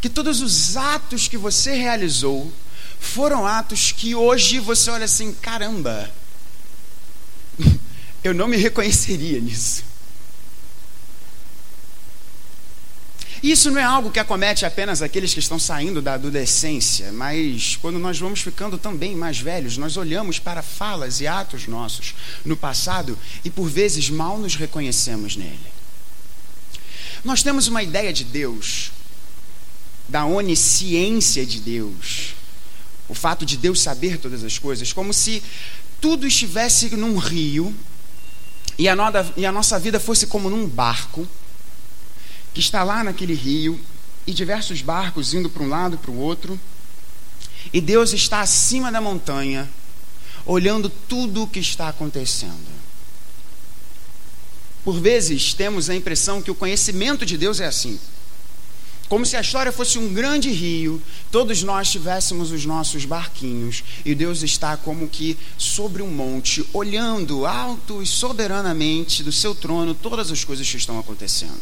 que 0.00 0.08
todos 0.08 0.40
os 0.40 0.76
atos 0.76 1.28
que 1.28 1.36
você 1.36 1.74
realizou, 1.74 2.52
foram 2.98 3.46
atos 3.46 3.92
que 3.92 4.14
hoje 4.14 4.58
você 4.58 4.90
olha 4.90 5.04
assim: 5.04 5.34
caramba, 5.34 6.12
eu 8.24 8.32
não 8.32 8.48
me 8.48 8.56
reconheceria 8.56 9.40
nisso. 9.40 9.91
Isso 13.42 13.72
não 13.72 13.80
é 13.80 13.84
algo 13.84 14.10
que 14.12 14.20
acomete 14.20 14.64
apenas 14.64 15.02
aqueles 15.02 15.34
que 15.34 15.40
estão 15.40 15.58
saindo 15.58 16.00
da 16.00 16.14
adolescência, 16.14 17.10
mas 17.10 17.76
quando 17.82 17.98
nós 17.98 18.16
vamos 18.16 18.40
ficando 18.40 18.78
também 18.78 19.16
mais 19.16 19.40
velhos, 19.40 19.76
nós 19.76 19.96
olhamos 19.96 20.38
para 20.38 20.62
falas 20.62 21.20
e 21.20 21.26
atos 21.26 21.66
nossos 21.66 22.14
no 22.44 22.56
passado 22.56 23.18
e 23.44 23.50
por 23.50 23.68
vezes 23.68 24.08
mal 24.08 24.38
nos 24.38 24.54
reconhecemos 24.54 25.34
nele. 25.34 25.58
Nós 27.24 27.42
temos 27.42 27.66
uma 27.66 27.82
ideia 27.82 28.12
de 28.12 28.22
Deus, 28.22 28.92
da 30.08 30.24
onisciência 30.24 31.44
de 31.44 31.58
Deus, 31.58 32.34
o 33.08 33.14
fato 33.14 33.44
de 33.44 33.56
Deus 33.56 33.80
saber 33.80 34.18
todas 34.18 34.44
as 34.44 34.56
coisas, 34.56 34.92
como 34.92 35.12
se 35.12 35.42
tudo 36.00 36.28
estivesse 36.28 36.94
num 36.94 37.16
rio 37.16 37.74
e 38.78 38.88
a, 38.88 39.52
nossa 39.52 39.78
vida 39.80 39.98
fosse 39.98 40.26
como 40.28 40.48
num 40.48 40.66
barco 40.66 41.26
que 42.52 42.60
está 42.60 42.82
lá 42.82 43.02
naquele 43.02 43.34
rio 43.34 43.80
e 44.26 44.32
diversos 44.32 44.82
barcos 44.82 45.34
indo 45.34 45.48
para 45.48 45.62
um 45.62 45.68
lado 45.68 45.94
e 45.94 45.98
para 45.98 46.10
o 46.10 46.18
outro. 46.18 46.58
E 47.72 47.80
Deus 47.80 48.12
está 48.12 48.40
acima 48.40 48.90
da 48.90 49.00
montanha, 49.00 49.68
olhando 50.44 50.88
tudo 50.88 51.44
o 51.44 51.46
que 51.46 51.60
está 51.60 51.88
acontecendo. 51.88 52.82
Por 54.84 55.00
vezes 55.00 55.54
temos 55.54 55.88
a 55.88 55.94
impressão 55.94 56.42
que 56.42 56.50
o 56.50 56.54
conhecimento 56.54 57.24
de 57.24 57.38
Deus 57.38 57.60
é 57.60 57.66
assim. 57.66 57.98
Como 59.08 59.26
se 59.26 59.36
a 59.36 59.42
história 59.42 59.70
fosse 59.70 59.98
um 59.98 60.12
grande 60.12 60.50
rio, 60.50 61.00
todos 61.30 61.62
nós 61.62 61.90
tivéssemos 61.90 62.50
os 62.50 62.64
nossos 62.64 63.04
barquinhos 63.04 63.84
e 64.06 64.14
Deus 64.14 64.42
está 64.42 64.74
como 64.76 65.06
que 65.06 65.36
sobre 65.58 66.02
um 66.02 66.10
monte, 66.10 66.64
olhando 66.72 67.44
alto 67.44 68.02
e 68.02 68.06
soberanamente 68.06 69.22
do 69.22 69.30
seu 69.30 69.54
trono 69.54 69.94
todas 69.94 70.30
as 70.30 70.42
coisas 70.44 70.68
que 70.68 70.78
estão 70.78 70.98
acontecendo. 70.98 71.60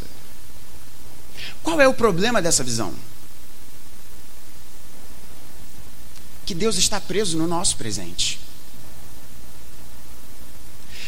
Qual 1.63 1.81
é 1.81 1.89
o 1.89 1.95
problema 1.95 2.41
dessa 2.41 2.65
visão? 2.65 2.95
Que 6.47 6.55
Deus 6.55 6.77
está 6.77 7.01
preso 7.01 7.39
no 7.39 7.47
nosso 7.47 7.77
presente. 7.77 8.41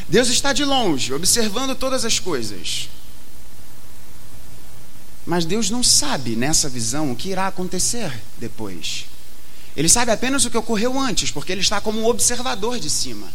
Deus 0.08 0.28
está 0.28 0.52
de 0.52 0.64
longe, 0.64 1.12
observando 1.12 1.74
todas 1.74 2.04
as 2.04 2.18
coisas. 2.18 2.88
Mas 5.24 5.44
Deus 5.44 5.70
não 5.70 5.82
sabe 5.82 6.34
nessa 6.36 6.68
visão 6.68 7.12
o 7.12 7.16
que 7.16 7.30
irá 7.30 7.46
acontecer 7.46 8.12
depois. 8.38 9.06
Ele 9.76 9.88
sabe 9.88 10.10
apenas 10.10 10.44
o 10.44 10.50
que 10.50 10.56
ocorreu 10.56 10.98
antes, 10.98 11.30
porque 11.30 11.52
ele 11.52 11.60
está 11.60 11.80
como 11.80 12.00
um 12.00 12.06
observador 12.06 12.78
de 12.78 12.90
cima. 12.90 13.28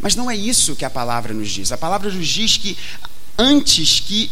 Mas 0.00 0.14
não 0.14 0.30
é 0.30 0.36
isso 0.36 0.76
que 0.76 0.84
a 0.84 0.90
palavra 0.90 1.34
nos 1.34 1.50
diz. 1.50 1.72
A 1.72 1.76
palavra 1.76 2.10
nos 2.10 2.28
diz 2.28 2.56
que 2.56 2.76
antes 3.38 4.00
que 4.00 4.30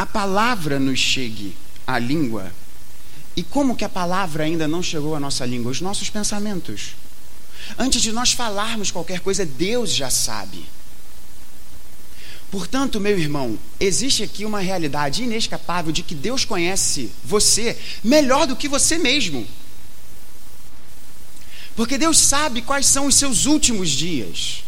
a 0.00 0.06
palavra 0.06 0.80
nos 0.80 0.98
chegue 0.98 1.54
à 1.86 1.98
língua. 1.98 2.50
E 3.36 3.42
como 3.42 3.76
que 3.76 3.84
a 3.84 3.88
palavra 3.88 4.44
ainda 4.44 4.66
não 4.66 4.82
chegou 4.82 5.14
à 5.14 5.20
nossa 5.20 5.44
língua? 5.44 5.70
Os 5.70 5.82
nossos 5.82 6.08
pensamentos. 6.08 6.96
Antes 7.78 8.00
de 8.00 8.10
nós 8.10 8.32
falarmos 8.32 8.90
qualquer 8.90 9.20
coisa, 9.20 9.44
Deus 9.44 9.94
já 9.94 10.08
sabe. 10.08 10.64
Portanto, 12.50 12.98
meu 12.98 13.18
irmão, 13.18 13.58
existe 13.78 14.22
aqui 14.22 14.46
uma 14.46 14.60
realidade 14.60 15.22
inescapável 15.22 15.92
de 15.92 16.02
que 16.02 16.14
Deus 16.14 16.46
conhece 16.46 17.12
você 17.22 17.78
melhor 18.02 18.46
do 18.46 18.56
que 18.56 18.68
você 18.68 18.96
mesmo. 18.96 19.46
Porque 21.76 21.98
Deus 21.98 22.18
sabe 22.18 22.62
quais 22.62 22.86
são 22.86 23.04
os 23.04 23.16
seus 23.16 23.44
últimos 23.44 23.90
dias. 23.90 24.64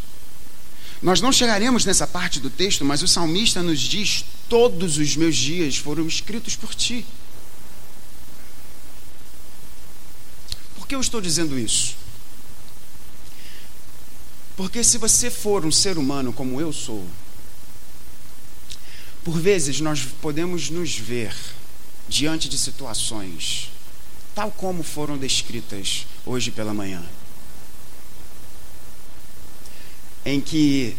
Nós 1.03 1.21
não 1.21 1.33
chegaremos 1.33 1.85
nessa 1.85 2.07
parte 2.07 2.39
do 2.39 2.49
texto, 2.49 2.85
mas 2.85 3.03
o 3.03 3.09
salmista 3.09 3.61
nos 3.61 3.81
diz: 3.81 4.25
Todos 4.49 4.99
os 4.99 5.17
meus 5.17 5.35
dias 5.37 5.77
foram 5.77 6.07
escritos 6.07 6.55
por 6.55 6.73
ti. 6.75 7.05
Por 10.77 10.87
que 10.87 10.95
eu 10.95 11.01
estou 11.01 11.21
dizendo 11.21 11.59
isso? 11.59 11.97
Porque 14.57 14.85
se 14.85 14.97
você 14.97 15.29
for 15.29 15.67
um 15.67 15.73
ser 15.73 15.99
humano 15.99 16.33
como 16.33 16.61
eu 16.61 16.73
sou, 16.73 17.05
por 19.25 19.41
vezes 19.41 19.81
nós 19.81 20.05
podemos 20.21 20.71
nos 20.71 20.95
ver 20.95 21.35
diante 22.09 22.49
de 22.49 22.59
situações, 22.59 23.71
tal 24.37 24.53
como 24.53 24.85
foram 24.85 25.19
descritas 25.19 26.07
hoje 26.25 26.53
pela 26.53 26.73
manhã 26.73 27.03
em 30.25 30.41
que, 30.41 30.97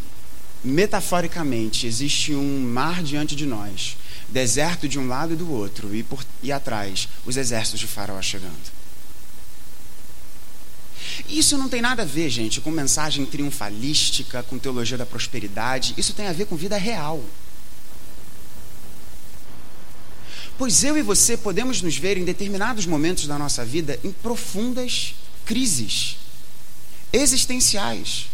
metaforicamente, 0.63 1.87
existe 1.87 2.33
um 2.33 2.59
mar 2.59 3.01
diante 3.03 3.35
de 3.35 3.45
nós, 3.45 3.97
deserto 4.29 4.87
de 4.87 4.99
um 4.99 5.07
lado 5.07 5.33
e 5.33 5.35
do 5.35 5.51
outro, 5.51 5.95
e, 5.95 6.03
por, 6.03 6.25
e 6.41 6.51
atrás 6.51 7.07
os 7.25 7.37
exércitos 7.37 7.79
de 7.79 7.87
Faraó 7.87 8.21
chegando. 8.21 8.83
Isso 11.29 11.57
não 11.57 11.69
tem 11.69 11.81
nada 11.81 12.01
a 12.01 12.05
ver, 12.05 12.29
gente, 12.29 12.59
com 12.61 12.71
mensagem 12.71 13.25
triunfalística, 13.25 14.43
com 14.43 14.57
teologia 14.57 14.97
da 14.97 15.05
prosperidade. 15.05 15.93
Isso 15.97 16.13
tem 16.13 16.27
a 16.27 16.33
ver 16.33 16.45
com 16.45 16.55
vida 16.55 16.77
real. 16.77 17.23
Pois 20.57 20.83
eu 20.83 20.97
e 20.97 21.01
você 21.01 21.35
podemos 21.35 21.81
nos 21.81 21.97
ver 21.97 22.17
em 22.17 22.23
determinados 22.23 22.85
momentos 22.85 23.25
da 23.27 23.37
nossa 23.37 23.65
vida 23.65 23.99
em 24.03 24.11
profundas 24.11 25.15
crises 25.45 26.17
existenciais. 27.11 28.27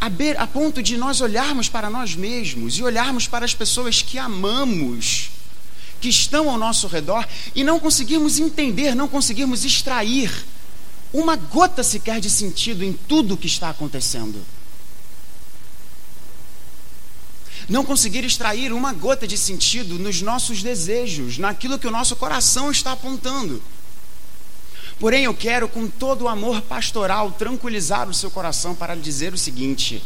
A, 0.00 0.06
a 0.42 0.46
ponto 0.46 0.82
de 0.82 0.96
nós 0.96 1.20
olharmos 1.20 1.68
para 1.68 1.90
nós 1.90 2.14
mesmos 2.14 2.78
e 2.78 2.82
olharmos 2.82 3.26
para 3.26 3.44
as 3.44 3.54
pessoas 3.54 4.02
que 4.02 4.18
amamos, 4.18 5.30
que 6.00 6.08
estão 6.08 6.50
ao 6.50 6.58
nosso 6.58 6.86
redor, 6.86 7.26
e 7.54 7.64
não 7.64 7.80
conseguirmos 7.80 8.38
entender, 8.38 8.94
não 8.94 9.08
conseguirmos 9.08 9.64
extrair 9.64 10.30
uma 11.12 11.36
gota 11.36 11.82
sequer 11.82 12.20
de 12.20 12.30
sentido 12.30 12.84
em 12.84 12.92
tudo 12.92 13.34
o 13.34 13.36
que 13.36 13.46
está 13.46 13.70
acontecendo. 13.70 14.44
Não 17.68 17.84
conseguir 17.84 18.24
extrair 18.24 18.72
uma 18.72 18.92
gota 18.92 19.26
de 19.26 19.36
sentido 19.36 19.98
nos 19.98 20.22
nossos 20.22 20.62
desejos, 20.62 21.36
naquilo 21.36 21.78
que 21.78 21.86
o 21.86 21.90
nosso 21.90 22.16
coração 22.16 22.70
está 22.70 22.92
apontando. 22.92 23.62
Porém, 24.98 25.24
eu 25.24 25.34
quero, 25.34 25.68
com 25.68 25.86
todo 25.86 26.22
o 26.22 26.28
amor 26.28 26.60
pastoral, 26.62 27.30
tranquilizar 27.32 28.08
o 28.08 28.14
seu 28.14 28.30
coração 28.30 28.74
para 28.74 28.94
lhe 28.94 29.00
dizer 29.00 29.32
o 29.32 29.38
seguinte: 29.38 30.02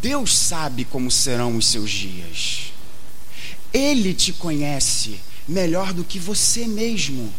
Deus 0.00 0.36
sabe 0.36 0.84
como 0.84 1.10
serão 1.10 1.56
os 1.56 1.66
seus 1.66 1.90
dias. 1.90 2.72
Ele 3.72 4.14
te 4.14 4.32
conhece 4.32 5.20
melhor 5.46 5.92
do 5.92 6.04
que 6.04 6.18
você 6.18 6.66
mesmo, 6.66 7.32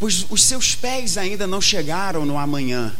pois 0.00 0.26
os 0.28 0.42
seus 0.42 0.74
pés 0.74 1.16
ainda 1.16 1.46
não 1.46 1.60
chegaram 1.60 2.26
no 2.26 2.38
amanhã, 2.38 2.94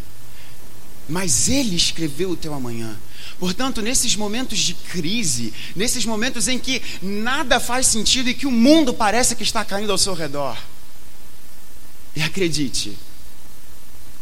mas 1.11 1.49
Ele 1.49 1.75
escreveu 1.75 2.31
o 2.31 2.37
teu 2.37 2.55
amanhã. 2.55 2.97
Portanto, 3.39 3.83
nesses 3.83 4.15
momentos 4.17 4.59
de 4.59 4.75
crise, 4.75 5.53
nesses 5.75 6.05
momentos 6.07 6.47
em 6.49 6.59
que 6.59 6.81
nada 7.03 7.59
faz 7.59 7.87
sentido 7.87 8.31
e 8.31 8.35
que 8.35 8.47
o 8.47 8.51
mundo 8.51 8.95
parece 8.95 9.35
que 9.35 9.43
está 9.43 9.65
caindo 9.65 9.91
ao 9.91 9.99
seu 9.99 10.15
redor, 10.15 10.57
e 12.15 12.23
acredite, 12.23 12.97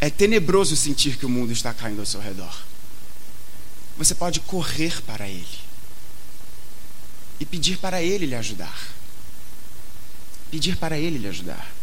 é 0.00 0.11
tenebroso 0.11 0.76
sentir 0.76 1.16
que 1.16 1.26
o 1.26 1.28
mundo 1.28 1.52
está 1.52 1.73
caindo 1.73 2.00
ao 2.00 2.07
seu 2.07 2.21
redor. 2.21 2.57
Você 3.97 4.14
pode 4.14 4.40
correr 4.40 5.02
para 5.02 5.28
Ele 5.28 5.47
e 7.40 7.45
pedir 7.45 7.78
para 7.78 8.02
Ele 8.02 8.26
lhe 8.26 8.35
ajudar. 8.35 8.78
Pedir 10.50 10.76
para 10.76 10.99
Ele 10.99 11.18
lhe 11.18 11.28
ajudar. 11.28 11.77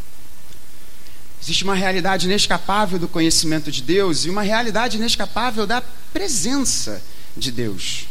Existe 1.41 1.63
uma 1.63 1.75
realidade 1.75 2.25
inescapável 2.25 2.97
do 2.97 3.07
conhecimento 3.07 3.71
de 3.71 3.81
Deus 3.81 4.25
e 4.25 4.29
uma 4.29 4.41
realidade 4.41 4.97
inescapável 4.97 5.67
da 5.67 5.81
presença 6.11 7.01
de 7.35 7.51
Deus. 7.51 8.07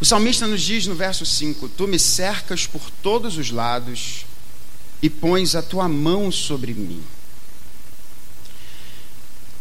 O 0.00 0.04
salmista 0.04 0.46
nos 0.46 0.62
diz 0.62 0.86
no 0.86 0.94
verso 0.94 1.26
5: 1.26 1.68
Tu 1.68 1.86
me 1.86 1.98
cercas 1.98 2.66
por 2.66 2.90
todos 3.02 3.36
os 3.36 3.50
lados 3.50 4.24
e 5.02 5.10
pões 5.10 5.54
a 5.54 5.62
tua 5.62 5.88
mão 5.88 6.30
sobre 6.32 6.72
mim. 6.72 7.02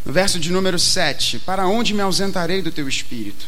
No 0.05 0.13
verso 0.13 0.39
de 0.39 0.51
número 0.51 0.79
7: 0.79 1.39
Para 1.39 1.67
onde 1.67 1.93
me 1.93 2.01
ausentarei 2.01 2.61
do 2.61 2.71
teu 2.71 2.87
espírito? 2.87 3.47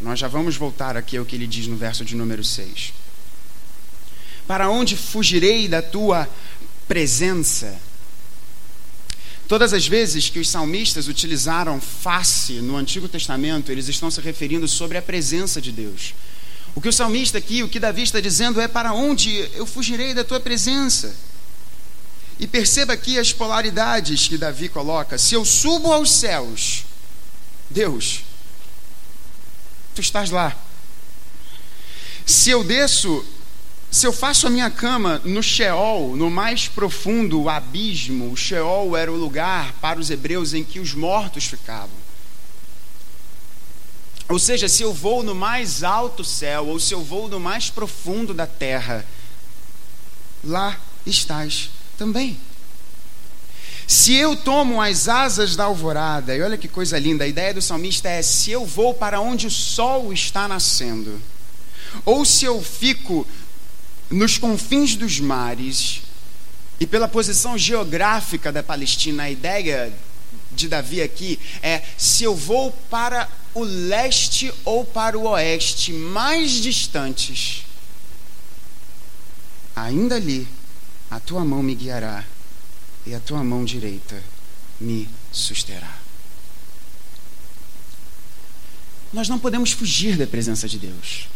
Nós 0.00 0.18
já 0.18 0.28
vamos 0.28 0.56
voltar 0.56 0.96
aqui 0.96 1.16
ao 1.16 1.26
que 1.26 1.36
ele 1.36 1.46
diz 1.46 1.66
no 1.66 1.76
verso 1.76 2.04
de 2.04 2.16
número 2.16 2.42
6. 2.42 2.94
Para 4.46 4.70
onde 4.70 4.96
fugirei 4.96 5.68
da 5.68 5.82
tua 5.82 6.28
presença? 6.90 7.80
Todas 9.46 9.72
as 9.72 9.86
vezes 9.86 10.28
que 10.28 10.40
os 10.40 10.48
salmistas 10.48 11.06
utilizaram 11.06 11.80
face 11.80 12.54
no 12.54 12.76
Antigo 12.76 13.08
Testamento, 13.08 13.70
eles 13.70 13.86
estão 13.86 14.10
se 14.10 14.20
referindo 14.20 14.66
sobre 14.66 14.98
a 14.98 15.02
presença 15.02 15.60
de 15.60 15.70
Deus. 15.70 16.14
O 16.74 16.80
que 16.80 16.88
o 16.88 16.92
salmista 16.92 17.38
aqui, 17.38 17.62
o 17.62 17.68
que 17.68 17.78
Davi 17.78 18.02
está 18.02 18.18
dizendo 18.18 18.60
é: 18.60 18.66
para 18.66 18.92
onde 18.92 19.30
eu 19.54 19.66
fugirei 19.66 20.12
da 20.12 20.24
tua 20.24 20.40
presença? 20.40 21.14
E 22.40 22.46
perceba 22.48 22.94
aqui 22.94 23.20
as 23.20 23.32
polaridades 23.32 24.26
que 24.26 24.36
Davi 24.36 24.68
coloca. 24.68 25.16
Se 25.16 25.34
eu 25.34 25.44
subo 25.44 25.92
aos 25.92 26.10
céus, 26.10 26.84
Deus, 27.70 28.24
tu 29.94 30.00
estás 30.00 30.30
lá. 30.30 30.58
Se 32.26 32.50
eu 32.50 32.64
desço 32.64 33.24
se 33.90 34.06
eu 34.06 34.12
faço 34.12 34.46
a 34.46 34.50
minha 34.50 34.70
cama 34.70 35.20
no 35.24 35.42
Sheol, 35.42 36.16
no 36.16 36.30
mais 36.30 36.68
profundo 36.68 37.48
abismo, 37.48 38.30
o 38.30 38.36
Sheol 38.36 38.96
era 38.96 39.10
o 39.10 39.16
lugar 39.16 39.72
para 39.80 39.98
os 39.98 40.10
hebreus 40.10 40.54
em 40.54 40.62
que 40.62 40.78
os 40.78 40.94
mortos 40.94 41.44
ficavam. 41.44 42.00
Ou 44.28 44.38
seja, 44.38 44.68
se 44.68 44.84
eu 44.84 44.94
vou 44.94 45.24
no 45.24 45.34
mais 45.34 45.82
alto 45.82 46.22
céu, 46.22 46.68
ou 46.68 46.78
se 46.78 46.94
eu 46.94 47.02
vou 47.02 47.28
no 47.28 47.40
mais 47.40 47.68
profundo 47.68 48.32
da 48.32 48.46
terra, 48.46 49.04
lá 50.44 50.78
estás 51.04 51.70
também. 51.98 52.38
Se 53.88 54.14
eu 54.14 54.36
tomo 54.36 54.80
as 54.80 55.08
asas 55.08 55.56
da 55.56 55.64
alvorada, 55.64 56.36
e 56.36 56.40
olha 56.40 56.56
que 56.56 56.68
coisa 56.68 56.96
linda, 56.96 57.24
a 57.24 57.26
ideia 57.26 57.52
do 57.52 57.60
salmista 57.60 58.08
é: 58.08 58.22
se 58.22 58.52
eu 58.52 58.64
vou 58.64 58.94
para 58.94 59.20
onde 59.20 59.48
o 59.48 59.50
sol 59.50 60.12
está 60.12 60.46
nascendo, 60.46 61.20
ou 62.04 62.24
se 62.24 62.44
eu 62.44 62.62
fico 62.62 63.26
nos 64.10 64.36
confins 64.36 64.96
dos 64.96 65.20
mares, 65.20 66.02
e 66.80 66.86
pela 66.86 67.06
posição 67.06 67.56
geográfica 67.56 68.50
da 68.50 68.62
Palestina, 68.62 69.24
a 69.24 69.30
ideia 69.30 69.92
de 70.50 70.68
Davi 70.68 71.00
aqui 71.00 71.38
é: 71.62 71.82
se 71.96 72.24
eu 72.24 72.34
vou 72.34 72.72
para 72.90 73.28
o 73.54 73.62
leste 73.62 74.52
ou 74.64 74.84
para 74.84 75.18
o 75.18 75.28
oeste, 75.28 75.92
mais 75.92 76.52
distantes, 76.52 77.64
ainda 79.76 80.16
ali 80.16 80.48
a 81.10 81.20
tua 81.20 81.44
mão 81.44 81.62
me 81.62 81.74
guiará 81.74 82.24
e 83.06 83.14
a 83.14 83.20
tua 83.20 83.44
mão 83.44 83.64
direita 83.64 84.22
me 84.80 85.08
susterá. 85.32 85.98
Nós 89.12 89.28
não 89.28 89.38
podemos 89.38 89.72
fugir 89.72 90.16
da 90.16 90.26
presença 90.26 90.68
de 90.68 90.78
Deus. 90.78 91.28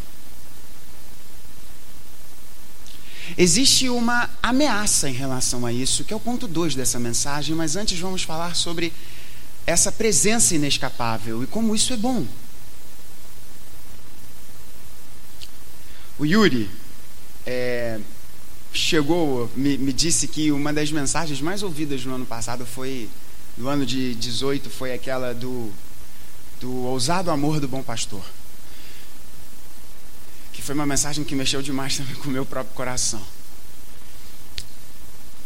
Existe 3.37 3.89
uma 3.89 4.29
ameaça 4.43 5.09
em 5.09 5.13
relação 5.13 5.65
a 5.65 5.73
isso, 5.73 6.05
que 6.05 6.13
é 6.13 6.17
o 6.17 6.21
ponto 6.21 6.47
2 6.47 6.75
dessa 6.75 6.99
mensagem, 6.99 7.55
mas 7.55 7.75
antes 7.75 7.99
vamos 7.99 8.23
falar 8.23 8.55
sobre 8.55 8.93
essa 9.67 9.91
presença 9.91 10.55
inescapável 10.55 11.43
e 11.43 11.47
como 11.47 11.75
isso 11.75 11.93
é 11.93 11.97
bom. 11.97 12.27
O 16.19 16.25
Yuri 16.25 16.71
é, 17.47 17.99
chegou, 18.73 19.51
me, 19.57 19.79
me, 19.79 19.93
disse 19.93 20.29
que 20.29 20.53
uma 20.53 20.73
das 20.73 20.93
mensagens 20.93 21.41
mais 21.41 21.63
ouvidas 21.63 22.05
no 22.05 22.15
ano 22.15 22.27
passado 22.27 22.65
foi, 22.65 23.09
no 23.57 23.69
ano 23.69 23.85
de 23.85 24.15
18, 24.15 24.71
foi 24.71 24.93
aquela 24.93 25.35
do, 25.35 25.73
do 26.61 26.73
ousado 26.85 27.31
amor 27.31 27.59
do 27.59 27.67
bom 27.67 27.83
pastor 27.83 28.23
foi 30.65 30.75
uma 30.75 30.87
mensagem 30.87 31.23
que 31.23 31.35
mexeu 31.35 31.61
demais 31.61 31.99
também 31.99 32.15
com 32.15 32.31
o 32.31 32.33
meu 32.33 32.47
próprio 32.47 32.75
coração. 32.75 33.23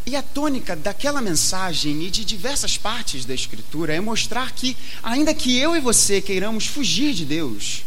E 0.05 0.15
a 0.15 0.21
tônica 0.21 0.77
daquela 0.77 1.21
mensagem 1.21 2.03
e 2.03 2.09
de 2.09 2.23
diversas 2.23 2.77
partes 2.77 3.25
da 3.25 3.33
Escritura 3.33 3.93
é 3.93 3.99
mostrar 3.99 4.53
que, 4.53 4.77
ainda 5.03 5.33
que 5.33 5.57
eu 5.57 5.75
e 5.75 5.81
você 5.81 6.21
queiramos 6.21 6.67
fugir 6.67 7.13
de 7.13 7.25
Deus, 7.25 7.83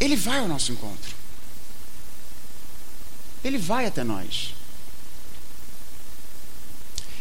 Ele 0.00 0.16
vai 0.16 0.40
ao 0.40 0.48
nosso 0.48 0.72
encontro. 0.72 1.14
Ele 3.44 3.56
vai 3.56 3.86
até 3.86 4.02
nós. 4.02 4.54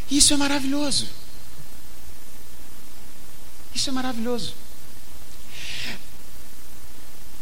Isso 0.10 0.34
é 0.34 0.38
maravilhoso. 0.38 1.08
Isso 3.76 3.91
é 3.91 3.94
maravilhoso. 3.94 4.56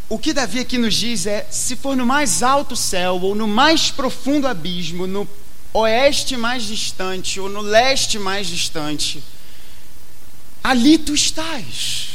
O 0.10 0.18
que 0.18 0.34
Davi 0.34 0.60
aqui 0.60 0.80
nos 0.80 0.96
diz 0.96 1.28
é: 1.28 1.46
se 1.52 1.76
for 1.76 1.96
no 1.96 2.04
mais 2.04 2.42
alto 2.42 2.76
céu, 2.76 3.20
ou 3.22 3.36
no 3.36 3.48
mais 3.48 3.92
profundo 3.92 4.48
abismo, 4.48 5.06
no 5.06 5.30
oeste 5.72 6.36
mais 6.36 6.64
distante, 6.64 7.40
ou 7.40 7.48
no 7.48 7.62
leste 7.62 8.18
mais 8.18 8.48
distante, 8.48 9.24
ali 10.64 10.98
tu 10.98 11.14
estás. 11.14 12.10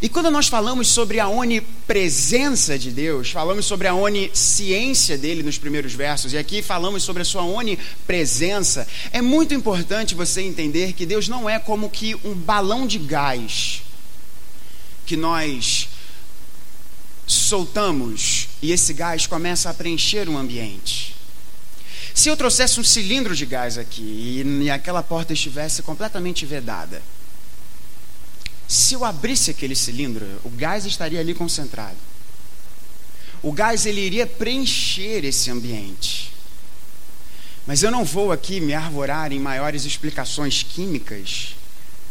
E 0.00 0.08
quando 0.08 0.30
nós 0.30 0.48
falamos 0.48 0.88
sobre 0.88 1.20
a 1.20 1.28
onipresença 1.28 2.76
de 2.76 2.90
Deus, 2.90 3.30
falamos 3.30 3.66
sobre 3.66 3.86
a 3.86 3.94
onisciência 3.94 5.16
dele 5.16 5.42
nos 5.42 5.58
primeiros 5.58 5.92
versos, 5.92 6.32
e 6.32 6.38
aqui 6.38 6.62
falamos 6.62 7.04
sobre 7.04 7.22
a 7.22 7.24
sua 7.24 7.44
onipresença, 7.44 8.88
é 9.12 9.20
muito 9.20 9.54
importante 9.54 10.14
você 10.14 10.40
entender 10.40 10.94
que 10.94 11.06
Deus 11.06 11.28
não 11.28 11.48
é 11.48 11.58
como 11.58 11.90
que 11.90 12.16
um 12.24 12.34
balão 12.34 12.86
de 12.86 12.98
gás 12.98 13.82
que 15.04 15.16
nós 15.16 15.88
soltamos 17.32 18.48
e 18.60 18.72
esse 18.72 18.92
gás 18.92 19.26
começa 19.26 19.70
a 19.70 19.74
preencher 19.74 20.28
o 20.28 20.36
ambiente. 20.36 21.14
Se 22.14 22.28
eu 22.28 22.36
trouxesse 22.36 22.78
um 22.78 22.84
cilindro 22.84 23.34
de 23.34 23.46
gás 23.46 23.78
aqui 23.78 24.42
e 24.44 24.70
aquela 24.70 25.02
porta 25.02 25.32
estivesse 25.32 25.82
completamente 25.82 26.44
vedada, 26.44 27.02
se 28.68 28.94
eu 28.94 29.04
abrisse 29.04 29.50
aquele 29.50 29.74
cilindro, 29.74 30.26
o 30.44 30.50
gás 30.50 30.84
estaria 30.84 31.20
ali 31.20 31.34
concentrado. 31.34 31.96
O 33.42 33.52
gás 33.52 33.86
ele 33.86 34.00
iria 34.00 34.26
preencher 34.26 35.24
esse 35.24 35.50
ambiente. 35.50 36.32
Mas 37.66 37.82
eu 37.82 37.90
não 37.90 38.04
vou 38.04 38.32
aqui 38.32 38.60
me 38.60 38.74
arvorar 38.74 39.32
em 39.32 39.38
maiores 39.38 39.84
explicações 39.84 40.62
químicas 40.62 41.54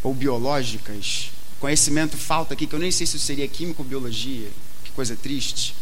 ou 0.04 0.14
biológicas. 0.14 1.32
Conhecimento 1.60 2.18
falta 2.18 2.54
aqui, 2.54 2.66
que 2.66 2.74
eu 2.74 2.80
nem 2.80 2.92
sei 2.92 3.06
se 3.06 3.20
seria 3.20 3.48
química 3.48 3.82
ou 3.82 3.88
biologia. 3.88 4.50
Que 4.92 4.96
coisa 4.96 5.16
triste. 5.16 5.74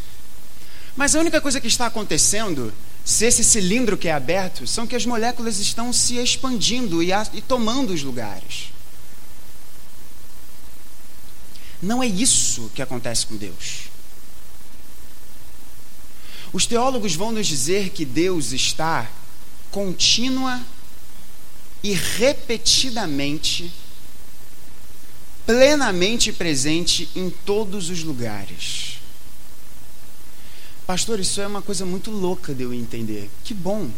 Mas 0.96 1.16
a 1.16 1.20
única 1.20 1.42
coisa 1.42 1.60
que 1.60 1.68
está 1.68 1.88
acontecendo, 1.88 2.74
se 3.04 3.26
esse 3.26 3.44
cilindro 3.44 3.98
que 3.98 4.08
é 4.08 4.14
aberto, 4.14 4.68
são 4.68 4.86
que 4.86 4.96
as 4.96 5.06
moléculas 5.06 5.60
estão 5.60 5.92
se 5.92 6.18
expandindo 6.18 7.02
e, 7.02 7.12
a, 7.12 7.28
e 7.34 7.42
tomando 7.42 7.92
os 7.92 8.04
lugares. 8.04 8.72
Não 11.82 12.04
é 12.04 12.08
isso 12.08 12.70
que 12.76 12.82
acontece 12.82 13.26
com 13.26 13.36
Deus. 13.36 13.90
Os 16.52 16.66
teólogos 16.66 17.16
vão 17.16 17.32
nos 17.32 17.48
dizer 17.48 17.90
que 17.90 18.04
Deus 18.06 18.52
está 18.52 19.10
contínua 19.72 20.62
e 21.82 21.94
repetidamente, 21.94 23.72
plenamente 25.46 26.34
presente 26.34 27.10
em 27.16 27.30
todos 27.30 27.90
os 27.90 28.04
lugares. 28.04 28.99
Pastor, 30.90 31.20
isso 31.20 31.40
é 31.40 31.46
uma 31.46 31.62
coisa 31.62 31.86
muito 31.86 32.10
louca 32.10 32.52
de 32.52 32.64
eu 32.64 32.74
entender. 32.74 33.30
Que 33.44 33.54
bom. 33.54 33.92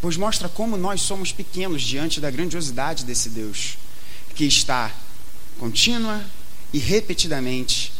Pois 0.00 0.16
mostra 0.16 0.48
como 0.48 0.78
nós 0.78 1.02
somos 1.02 1.30
pequenos 1.30 1.82
diante 1.82 2.22
da 2.22 2.30
grandiosidade 2.30 3.04
desse 3.04 3.28
Deus, 3.28 3.76
que 4.34 4.46
está 4.46 4.90
contínua 5.58 6.24
e 6.72 6.78
repetidamente 6.78 7.92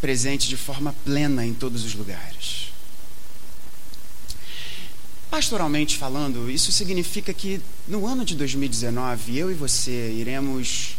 presente 0.00 0.48
de 0.48 0.56
forma 0.56 0.94
plena 1.04 1.44
em 1.44 1.52
todos 1.52 1.84
os 1.84 1.94
lugares. 1.94 2.72
Pastoralmente 5.30 5.98
falando, 5.98 6.50
isso 6.50 6.72
significa 6.72 7.34
que 7.34 7.60
no 7.86 8.06
ano 8.06 8.24
de 8.24 8.34
2019, 8.34 9.36
eu 9.36 9.50
e 9.50 9.54
você 9.54 10.10
iremos, 10.10 10.96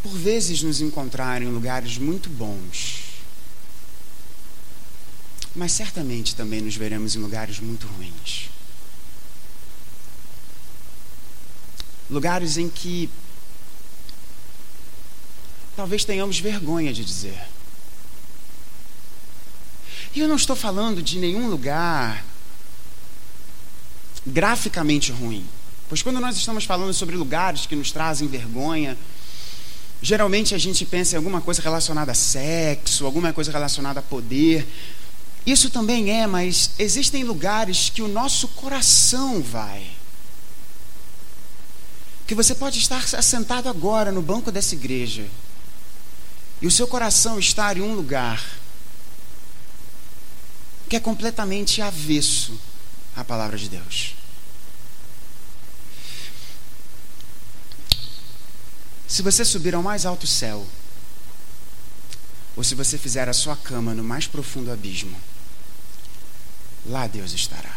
por 0.00 0.12
vezes, 0.12 0.62
nos 0.62 0.80
encontrar 0.80 1.42
em 1.42 1.46
lugares 1.46 1.98
muito 1.98 2.30
bons. 2.30 3.13
Mas 5.54 5.72
certamente 5.72 6.34
também 6.34 6.60
nos 6.60 6.76
veremos 6.76 7.14
em 7.14 7.20
lugares 7.20 7.60
muito 7.60 7.86
ruins. 7.86 8.50
Lugares 12.10 12.56
em 12.56 12.68
que 12.68 13.08
talvez 15.76 16.04
tenhamos 16.04 16.38
vergonha 16.38 16.92
de 16.92 17.04
dizer. 17.04 17.40
E 20.14 20.20
eu 20.20 20.28
não 20.28 20.36
estou 20.36 20.54
falando 20.54 21.02
de 21.02 21.18
nenhum 21.18 21.48
lugar 21.48 22.24
graficamente 24.26 25.12
ruim. 25.12 25.44
Pois 25.88 26.02
quando 26.02 26.20
nós 26.20 26.36
estamos 26.36 26.64
falando 26.64 26.94
sobre 26.94 27.16
lugares 27.16 27.66
que 27.66 27.76
nos 27.76 27.90
trazem 27.92 28.28
vergonha, 28.28 28.96
geralmente 30.00 30.54
a 30.54 30.58
gente 30.58 30.84
pensa 30.86 31.14
em 31.14 31.18
alguma 31.18 31.40
coisa 31.40 31.60
relacionada 31.60 32.12
a 32.12 32.14
sexo, 32.14 33.04
alguma 33.04 33.32
coisa 33.32 33.50
relacionada 33.52 34.00
a 34.00 34.02
poder. 34.02 34.66
Isso 35.46 35.68
também 35.68 36.10
é, 36.10 36.26
mas 36.26 36.70
existem 36.78 37.22
lugares 37.22 37.90
que 37.90 38.00
o 38.00 38.08
nosso 38.08 38.48
coração 38.48 39.42
vai. 39.42 39.90
Que 42.26 42.34
você 42.34 42.54
pode 42.54 42.78
estar 42.78 43.04
assentado 43.14 43.68
agora 43.68 44.10
no 44.10 44.22
banco 44.22 44.50
dessa 44.50 44.74
igreja 44.74 45.26
e 46.62 46.66
o 46.66 46.70
seu 46.70 46.86
coração 46.86 47.38
estar 47.38 47.76
em 47.76 47.82
um 47.82 47.94
lugar 47.94 48.42
que 50.88 50.96
é 50.96 51.00
completamente 51.00 51.82
avesso 51.82 52.58
à 53.14 53.22
palavra 53.22 53.58
de 53.58 53.68
Deus. 53.68 54.14
Se 59.06 59.20
você 59.20 59.44
subir 59.44 59.74
ao 59.74 59.82
mais 59.82 60.06
alto 60.06 60.26
céu, 60.26 60.66
ou 62.56 62.64
se 62.64 62.74
você 62.74 62.96
fizer 62.96 63.28
a 63.28 63.32
sua 63.34 63.56
cama 63.56 63.94
no 63.94 64.02
mais 64.02 64.26
profundo 64.26 64.72
abismo, 64.72 65.16
lá 66.86 67.06
Deus 67.06 67.32
estará. 67.32 67.74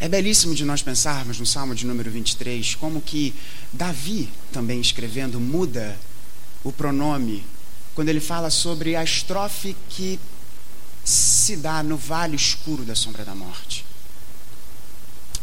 É 0.00 0.08
belíssimo 0.08 0.54
de 0.54 0.64
nós 0.64 0.82
pensarmos 0.82 1.38
no 1.38 1.46
Salmo 1.46 1.74
de 1.74 1.86
número 1.86 2.10
23 2.10 2.74
como 2.74 3.00
que 3.00 3.34
Davi, 3.72 4.28
também 4.52 4.80
escrevendo, 4.80 5.38
muda 5.38 5.96
o 6.64 6.72
pronome 6.72 7.44
quando 7.94 8.08
ele 8.08 8.20
fala 8.20 8.50
sobre 8.50 8.96
a 8.96 9.04
estrofe 9.04 9.76
que 9.88 10.18
se 11.04 11.56
dá 11.56 11.82
no 11.82 11.96
vale 11.96 12.36
escuro 12.36 12.84
da 12.84 12.94
sombra 12.94 13.24
da 13.24 13.34
morte. 13.34 13.84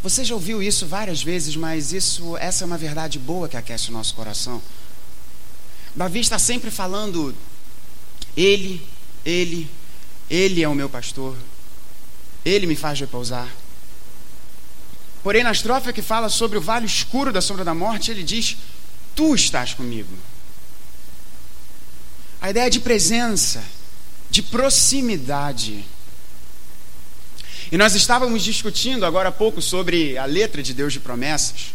Você 0.01 0.23
já 0.23 0.33
ouviu 0.33 0.63
isso 0.63 0.85
várias 0.85 1.21
vezes, 1.21 1.55
mas 1.55 1.91
isso, 1.91 2.37
essa 2.37 2.63
é 2.63 2.65
uma 2.65 2.77
verdade 2.77 3.19
boa 3.19 3.49
que 3.49 3.57
aquece 3.57 3.89
o 3.89 3.93
nosso 3.93 4.13
coração. 4.13 4.61
Davi 5.95 6.19
está 6.19 6.39
sempre 6.39 6.71
falando: 6.71 7.35
Ele, 8.35 8.81
Ele, 9.25 9.69
Ele 10.29 10.63
é 10.63 10.69
o 10.69 10.75
meu 10.75 10.89
pastor, 10.89 11.35
Ele 12.45 12.65
me 12.65 12.75
faz 12.75 12.99
repousar. 12.99 13.49
Porém, 15.21 15.43
na 15.43 15.51
estrofe 15.51 15.91
que 15.91 16.01
fala 16.01 16.29
sobre 16.29 16.57
o 16.57 16.61
vale 16.61 16.85
escuro 16.85 17.31
da 17.31 17.41
sombra 17.41 17.65
da 17.65 17.73
morte, 17.73 18.11
ele 18.11 18.23
diz: 18.23 18.57
Tu 19.15 19.35
estás 19.35 19.73
comigo. 19.73 20.13
A 22.41 22.49
ideia 22.49 22.69
de 22.69 22.79
presença, 22.79 23.61
de 24.29 24.41
proximidade. 24.41 25.83
E 27.71 27.77
nós 27.77 27.93
estávamos 27.95 28.43
discutindo 28.43 29.05
agora 29.05 29.29
há 29.29 29.31
pouco 29.31 29.61
sobre 29.61 30.17
a 30.17 30.25
letra 30.25 30.63
de 30.63 30.73
Deus 30.73 30.93
de 30.93 30.99
promessas. 30.99 31.73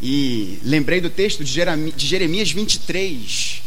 E 0.00 0.58
lembrei 0.62 1.00
do 1.00 1.10
texto 1.10 1.44
de 1.44 1.52
Jeremias 1.96 2.50
23, 2.52 3.62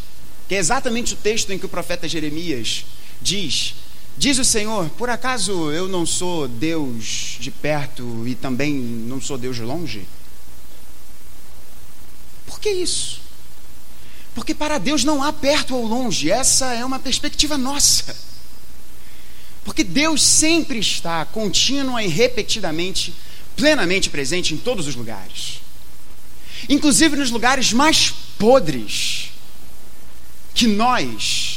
que 0.48 0.56
é 0.56 0.58
exatamente 0.58 1.14
o 1.14 1.18
texto 1.18 1.52
em 1.52 1.60
que 1.60 1.66
o 1.66 1.70
profeta 1.70 2.08
Jeremias 2.08 2.86
diz: 3.22 3.76
Diz 4.18 4.40
o 4.40 4.46
Senhor, 4.46 4.90
por 4.92 5.12
acaso 5.12 5.72
eu 5.72 5.88
não 5.88 6.04
sou 6.04 6.48
Deus 6.48 7.38
de 7.40 7.52
perto 7.52 8.28
e 8.28 8.34
também 8.34 8.74
não 8.74 9.22
sou 9.22 9.38
Deus 9.38 9.56
de 9.56 9.62
longe? 9.62 10.08
Por 12.48 12.60
que 12.60 12.70
isso? 12.70 13.22
Porque 14.34 14.56
para 14.56 14.80
Deus 14.80 15.04
não 15.04 15.22
há 15.22 15.32
perto 15.32 15.76
ou 15.76 15.86
longe, 15.86 16.32
essa 16.32 16.74
é 16.74 16.84
uma 16.84 16.98
perspectiva 16.98 17.60
nossa. 17.60 18.16
Porque 19.64 19.84
Deus 19.84 20.24
sempre 20.24 20.80
está 20.80 21.24
contínua 21.26 22.02
e 22.02 22.08
repetidamente, 22.08 23.14
plenamente 23.56 24.10
presente 24.10 24.54
em 24.54 24.58
todos 24.58 24.88
os 24.88 24.96
lugares. 24.96 25.62
Inclusive 26.68 27.16
nos 27.16 27.30
lugares 27.30 27.72
mais 27.72 28.10
podres 28.40 29.32
que 30.56 30.66
nós 30.66 31.57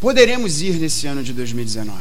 poderemos 0.00 0.62
ir 0.62 0.74
nesse 0.74 1.06
ano 1.06 1.22
de 1.22 1.32
2019. 1.32 1.98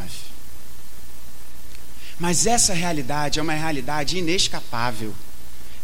Mas 2.19 2.45
essa 2.45 2.73
realidade 2.73 3.39
é 3.39 3.41
uma 3.41 3.53
realidade 3.53 4.17
inescapável 4.17 5.13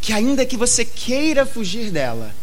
que 0.00 0.12
ainda 0.12 0.46
que 0.46 0.56
você 0.56 0.84
queira 0.84 1.44
fugir 1.44 1.90
dela, 1.90 2.34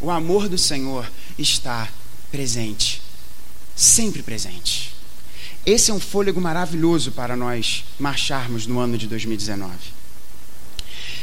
o 0.00 0.10
amor 0.10 0.48
do 0.48 0.56
Senhor 0.58 1.10
está 1.38 1.88
presente, 2.30 3.02
sempre 3.74 4.22
presente. 4.22 4.94
Esse 5.66 5.90
é 5.90 5.94
um 5.94 6.00
fôlego 6.00 6.40
maravilhoso 6.40 7.12
para 7.12 7.36
nós 7.36 7.84
marcharmos 7.98 8.66
no 8.66 8.78
ano 8.78 8.96
de 8.96 9.06
2019. 9.06 9.72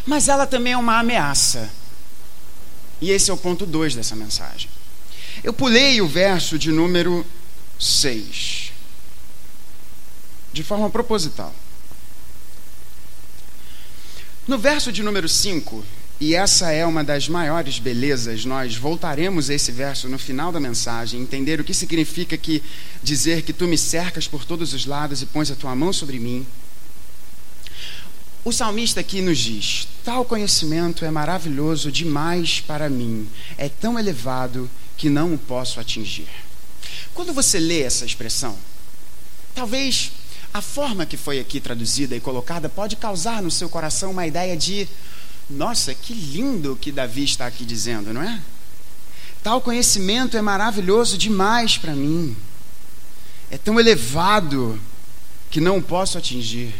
Mas 0.05 0.27
ela 0.27 0.45
também 0.45 0.73
é 0.73 0.77
uma 0.77 0.99
ameaça. 0.99 1.71
E 3.01 3.09
esse 3.09 3.31
é 3.31 3.33
o 3.33 3.37
ponto 3.37 3.65
2 3.65 3.95
dessa 3.95 4.15
mensagem. 4.15 4.69
Eu 5.43 5.53
pulei 5.53 6.01
o 6.01 6.07
verso 6.07 6.59
de 6.59 6.71
número 6.71 7.25
6, 7.79 8.71
de 10.53 10.63
forma 10.63 10.89
proposital. 10.89 11.53
No 14.47 14.57
verso 14.57 14.91
de 14.91 15.01
número 15.01 15.27
5, 15.27 15.83
e 16.19 16.33
essa 16.33 16.71
é 16.71 16.85
uma 16.85 17.03
das 17.03 17.27
maiores 17.27 17.77
belezas, 17.77 18.45
nós 18.45 18.75
voltaremos 18.75 19.49
a 19.49 19.53
esse 19.53 19.71
verso 19.71 20.07
no 20.07 20.17
final 20.17 20.51
da 20.51 20.59
mensagem, 20.59 21.19
entender 21.19 21.59
o 21.59 21.63
que 21.63 21.73
significa 21.73 22.37
que 22.37 22.63
dizer 23.03 23.41
que 23.41 23.51
tu 23.51 23.67
me 23.67 23.77
cercas 23.77 24.27
por 24.27 24.45
todos 24.45 24.73
os 24.73 24.85
lados 24.85 25.21
e 25.21 25.25
pões 25.25 25.51
a 25.51 25.55
tua 25.55 25.75
mão 25.75 25.91
sobre 25.91 26.19
mim. 26.19 26.45
O 28.45 28.51
salmista 28.53 29.01
aqui 29.01 29.21
nos 29.21 29.39
diz: 29.39 29.87
Tal 30.05 30.23
conhecimento 30.23 31.03
é 31.03 31.11
maravilhoso 31.11 31.91
demais 31.91 32.61
para 32.61 32.89
mim, 32.89 33.27
é 33.57 33.67
tão 33.67 33.99
elevado 33.99 34.69
que 34.95 35.09
não 35.09 35.33
o 35.33 35.37
posso 35.37 35.81
atingir. 35.81 36.29
Quando 37.15 37.33
você 37.33 37.57
lê 37.57 37.81
essa 37.81 38.05
expressão, 38.05 38.57
talvez 39.55 40.11
a 40.53 40.61
forma 40.61 41.05
que 41.05 41.15
foi 41.15 41.39
aqui 41.39 41.61
traduzida 41.61 42.13
e 42.13 42.19
colocada 42.19 42.67
pode 42.67 42.97
causar 42.97 43.41
no 43.41 43.49
seu 43.49 43.69
coração 43.69 44.11
uma 44.11 44.27
ideia 44.27 44.55
de: 44.57 44.85
nossa, 45.49 45.93
que 45.95 46.13
lindo 46.13 46.77
que 46.79 46.91
Davi 46.91 47.23
está 47.23 47.47
aqui 47.47 47.63
dizendo, 47.65 48.13
não 48.13 48.21
é? 48.21 48.41
Tal 49.41 49.61
conhecimento 49.61 50.35
é 50.35 50.41
maravilhoso 50.41 51.17
demais 51.17 51.77
para 51.77 51.95
mim. 51.95 52.35
é 53.49 53.57
tão 53.57 53.79
elevado 53.79 54.79
que 55.49 55.61
não 55.61 55.77
o 55.77 55.81
posso 55.81 56.17
atingir. 56.17 56.75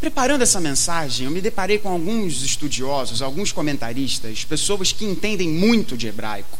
Preparando 0.00 0.42
essa 0.42 0.60
mensagem, 0.60 1.26
eu 1.26 1.30
me 1.30 1.40
deparei 1.40 1.78
com 1.78 1.88
alguns 1.88 2.42
estudiosos, 2.42 3.22
alguns 3.22 3.52
comentaristas, 3.52 4.44
pessoas 4.44 4.90
que 4.90 5.04
entendem 5.04 5.48
muito 5.48 5.96
de 5.96 6.08
hebraico, 6.08 6.58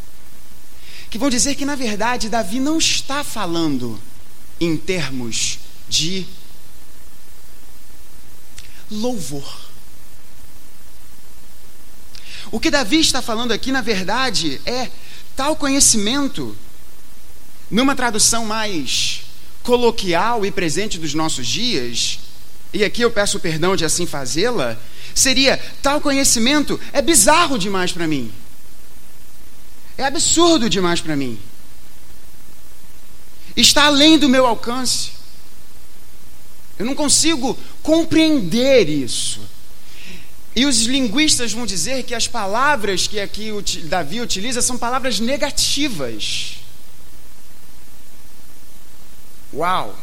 que 1.11 1.19
vão 1.19 1.31
dizer 1.31 1.55
que, 1.55 1.65
na 1.65 1.75
verdade, 1.75 2.29
Davi 2.29 2.61
não 2.61 2.79
está 2.79 3.25
falando 3.25 4.01
em 4.61 4.77
termos 4.77 5.59
de 5.89 6.27
louvor. 8.91 9.69
O 12.51 12.59
que 12.59 12.71
Davi 12.71 13.01
está 13.01 13.21
falando 13.21 13.53
aqui, 13.53 13.71
na 13.71 13.81
verdade, 13.81 14.61
é 14.65 14.91
tal 15.37 15.55
conhecimento, 15.55 16.57
numa 17.71 17.95
tradução 17.95 18.45
mais 18.45 19.23
coloquial 19.63 20.45
e 20.47 20.51
presente 20.51 20.99
dos 20.99 21.13
nossos 21.13 21.47
dias, 21.47 22.19
e 22.73 22.85
aqui 22.85 23.03
eu 23.03 23.11
peço 23.11 23.39
perdão 23.39 23.77
de 23.77 23.85
assim 23.85 24.07
fazê-la, 24.07 24.79
seria 25.15 25.59
tal 25.83 26.01
conhecimento 26.01 26.81
é 26.93 27.03
bizarro 27.03 27.59
demais 27.59 27.93
para 27.93 28.07
mim. 28.07 28.33
É 29.99 30.05
absurdo 30.05 30.71
demais 30.71 31.01
para 31.01 31.17
mim. 31.17 31.39
Está 33.57 33.87
além 33.87 34.17
do 34.17 34.29
meu 34.29 34.47
alcance. 34.47 35.11
Eu 36.79 36.87
não 36.87 36.95
consigo 36.95 37.59
compreender 37.83 38.89
isso. 38.89 39.41
E 40.55 40.65
os 40.65 40.83
linguistas 40.83 41.53
vão 41.53 41.67
dizer 41.67 42.05
que 42.05 42.15
as 42.15 42.29
palavras 42.29 43.09
que 43.09 43.19
aqui 43.19 43.51
Davi 43.85 44.21
utiliza 44.21 44.63
são 44.63 44.79
palavras 44.79 45.19
negativas. 45.19 46.59
Uau! 49.53 49.99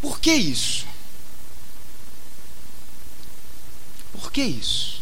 Por 0.00 0.20
que 0.20 0.32
isso? 0.32 0.86
Por 4.12 4.30
que 4.30 4.42
isso? 4.42 5.01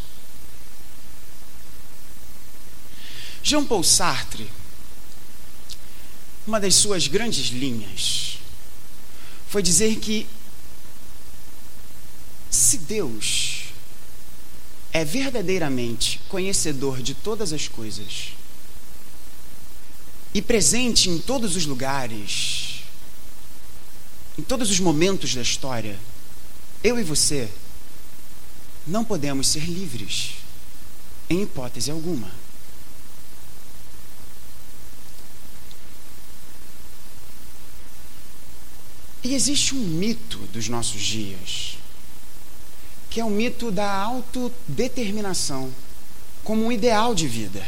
Jean 3.43 3.65
Paul 3.65 3.83
Sartre, 3.83 4.51
uma 6.47 6.61
das 6.61 6.75
suas 6.75 7.07
grandes 7.07 7.49
linhas, 7.49 8.39
foi 9.49 9.63
dizer 9.63 9.97
que 9.97 10.27
se 12.51 12.79
Deus 12.79 13.73
é 14.93 15.05
verdadeiramente 15.05 16.21
conhecedor 16.29 17.01
de 17.01 17.15
todas 17.15 17.53
as 17.53 17.69
coisas 17.69 18.33
e 20.35 20.43
presente 20.43 21.09
em 21.09 21.19
todos 21.19 21.57
os 21.57 21.67
lugares, 21.67 22.83
em 24.39 24.43
todos 24.43 24.71
os 24.71 24.81
momentos 24.81 25.35
da 25.35 25.43
história, 25.43 25.99
eu 26.83 26.99
e 26.99 27.03
você 27.03 27.49
não 28.87 29.05
podemos 29.05 29.49
ser 29.49 29.65
livres, 29.65 30.37
em 31.29 31.43
hipótese 31.43 31.91
alguma. 31.91 32.31
Existe 39.35 39.75
um 39.75 39.79
mito 39.79 40.39
dos 40.53 40.69
nossos 40.69 41.01
dias 41.01 41.79
que 43.11 43.21
é 43.21 43.25
o 43.25 43.31
mito 43.31 43.73
da 43.73 43.93
autodeterminação 43.93 45.71
como 46.45 46.65
um 46.65 46.71
ideal 46.71 47.13
de 47.13 47.27
vida. 47.27 47.61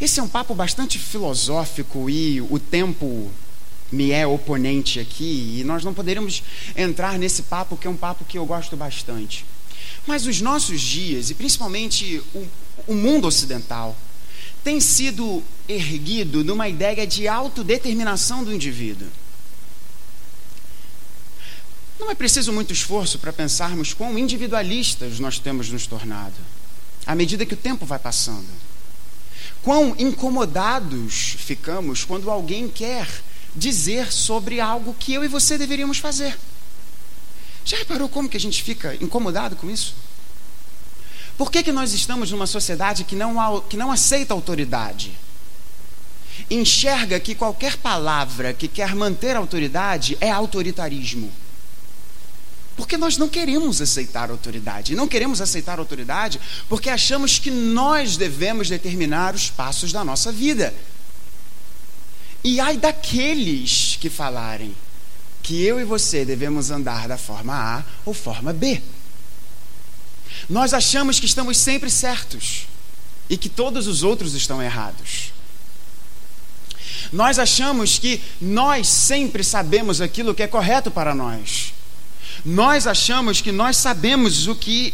Esse 0.00 0.20
é 0.20 0.22
um 0.22 0.28
papo 0.28 0.54
bastante 0.54 0.96
filosófico 0.98 2.08
e 2.08 2.40
o 2.40 2.58
tempo 2.58 3.30
me 3.90 4.12
é 4.12 4.26
oponente 4.26 5.00
aqui 5.00 5.58
e 5.58 5.64
nós 5.64 5.82
não 5.82 5.92
poderíamos 5.92 6.42
entrar 6.76 7.18
nesse 7.18 7.42
papo 7.42 7.76
que 7.76 7.86
é 7.86 7.90
um 7.90 7.96
papo 7.96 8.24
que 8.24 8.38
eu 8.38 8.46
gosto 8.46 8.76
bastante. 8.76 9.44
Mas 10.06 10.26
os 10.26 10.40
nossos 10.40 10.80
dias, 10.80 11.30
e 11.30 11.34
principalmente 11.34 12.22
o, 12.32 12.46
o 12.86 12.94
mundo 12.94 13.26
ocidental, 13.26 13.96
tem 14.62 14.80
sido 14.80 15.42
erguido 15.68 16.44
numa 16.44 16.68
ideia 16.68 17.06
de 17.06 17.26
autodeterminação 17.26 18.44
do 18.44 18.54
indivíduo. 18.54 19.08
Não 21.98 22.10
é 22.10 22.14
preciso 22.14 22.52
muito 22.52 22.72
esforço 22.72 23.18
para 23.18 23.32
pensarmos 23.32 23.94
quão 23.94 24.18
individualistas 24.18 25.18
nós 25.18 25.38
temos 25.38 25.70
nos 25.70 25.86
tornado, 25.86 26.36
à 27.06 27.14
medida 27.14 27.46
que 27.46 27.54
o 27.54 27.56
tempo 27.56 27.86
vai 27.86 27.98
passando. 27.98 28.48
Quão 29.62 29.96
incomodados 29.98 31.36
ficamos 31.38 32.04
quando 32.04 32.30
alguém 32.30 32.68
quer 32.68 33.08
dizer 33.56 34.12
sobre 34.12 34.60
algo 34.60 34.94
que 34.98 35.14
eu 35.14 35.24
e 35.24 35.28
você 35.28 35.56
deveríamos 35.56 35.98
fazer. 35.98 36.38
Já 37.64 37.78
reparou 37.78 38.08
como 38.08 38.28
que 38.28 38.36
a 38.36 38.40
gente 38.40 38.62
fica 38.62 38.94
incomodado 39.00 39.56
com 39.56 39.70
isso? 39.70 39.94
Por 41.36 41.50
que, 41.50 41.62
que 41.62 41.72
nós 41.72 41.92
estamos 41.92 42.30
numa 42.30 42.46
sociedade 42.46 43.04
que 43.04 43.16
não, 43.16 43.60
que 43.62 43.76
não 43.76 43.90
aceita 43.90 44.32
autoridade? 44.32 45.12
Enxerga 46.50 47.18
que 47.18 47.34
qualquer 47.34 47.76
palavra 47.78 48.52
que 48.52 48.68
quer 48.68 48.94
manter 48.94 49.36
autoridade 49.36 50.16
é 50.20 50.30
autoritarismo. 50.30 51.32
Porque 52.76 52.98
nós 52.98 53.16
não 53.16 53.28
queremos 53.28 53.80
aceitar 53.80 54.30
autoridade. 54.30 54.92
E 54.92 54.96
não 54.96 55.08
queremos 55.08 55.40
aceitar 55.40 55.78
autoridade 55.78 56.38
porque 56.68 56.90
achamos 56.90 57.38
que 57.38 57.50
nós 57.50 58.16
devemos 58.16 58.68
determinar 58.68 59.34
os 59.34 59.48
passos 59.48 59.92
da 59.92 60.04
nossa 60.04 60.30
vida. 60.30 60.74
E 62.44 62.60
ai 62.60 62.76
daqueles 62.76 63.96
que 63.98 64.10
falarem 64.10 64.76
que 65.42 65.62
eu 65.62 65.80
e 65.80 65.84
você 65.84 66.24
devemos 66.24 66.70
andar 66.70 67.08
da 67.08 67.16
forma 67.16 67.54
A 67.54 67.84
ou 68.04 68.12
forma 68.12 68.52
B. 68.52 68.82
Nós 70.48 70.74
achamos 70.74 71.18
que 71.18 71.26
estamos 71.26 71.56
sempre 71.56 71.88
certos 71.88 72.68
e 73.30 73.38
que 73.38 73.48
todos 73.48 73.86
os 73.86 74.02
outros 74.02 74.34
estão 74.34 74.62
errados. 74.62 75.32
Nós 77.10 77.38
achamos 77.38 77.98
que 77.98 78.20
nós 78.40 78.86
sempre 78.86 79.42
sabemos 79.42 80.00
aquilo 80.00 80.34
que 80.34 80.42
é 80.42 80.46
correto 80.46 80.90
para 80.90 81.14
nós 81.14 81.72
nós 82.44 82.86
achamos 82.86 83.40
que 83.40 83.52
nós 83.52 83.76
sabemos 83.76 84.46
o 84.46 84.54
que 84.54 84.92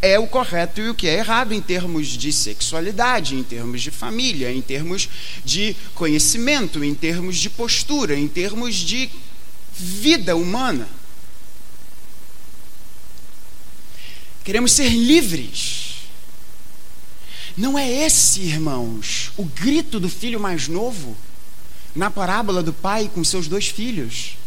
é 0.00 0.18
o 0.18 0.26
correto 0.26 0.80
e 0.80 0.88
o 0.88 0.94
que 0.94 1.08
é 1.08 1.18
errado 1.18 1.52
em 1.52 1.60
termos 1.60 2.08
de 2.08 2.32
sexualidade, 2.32 3.34
em 3.34 3.42
termos 3.42 3.82
de 3.82 3.90
família, 3.90 4.52
em 4.52 4.62
termos 4.62 5.08
de 5.44 5.74
conhecimento, 5.94 6.84
em 6.84 6.94
termos 6.94 7.36
de 7.36 7.50
postura, 7.50 8.16
em 8.16 8.28
termos 8.28 8.76
de 8.76 9.10
vida 9.72 10.36
humana. 10.36 10.88
Queremos 14.44 14.72
ser 14.72 14.88
livres. 14.88 15.96
Não 17.56 17.76
é 17.76 18.06
esse, 18.06 18.40
irmãos, 18.40 19.32
o 19.36 19.44
grito 19.44 19.98
do 19.98 20.08
filho 20.08 20.38
mais 20.38 20.68
novo 20.68 21.16
na 21.94 22.10
parábola 22.10 22.62
do 22.62 22.72
pai 22.72 23.10
com 23.12 23.24
seus 23.24 23.48
dois 23.48 23.66
filhos. 23.66 24.37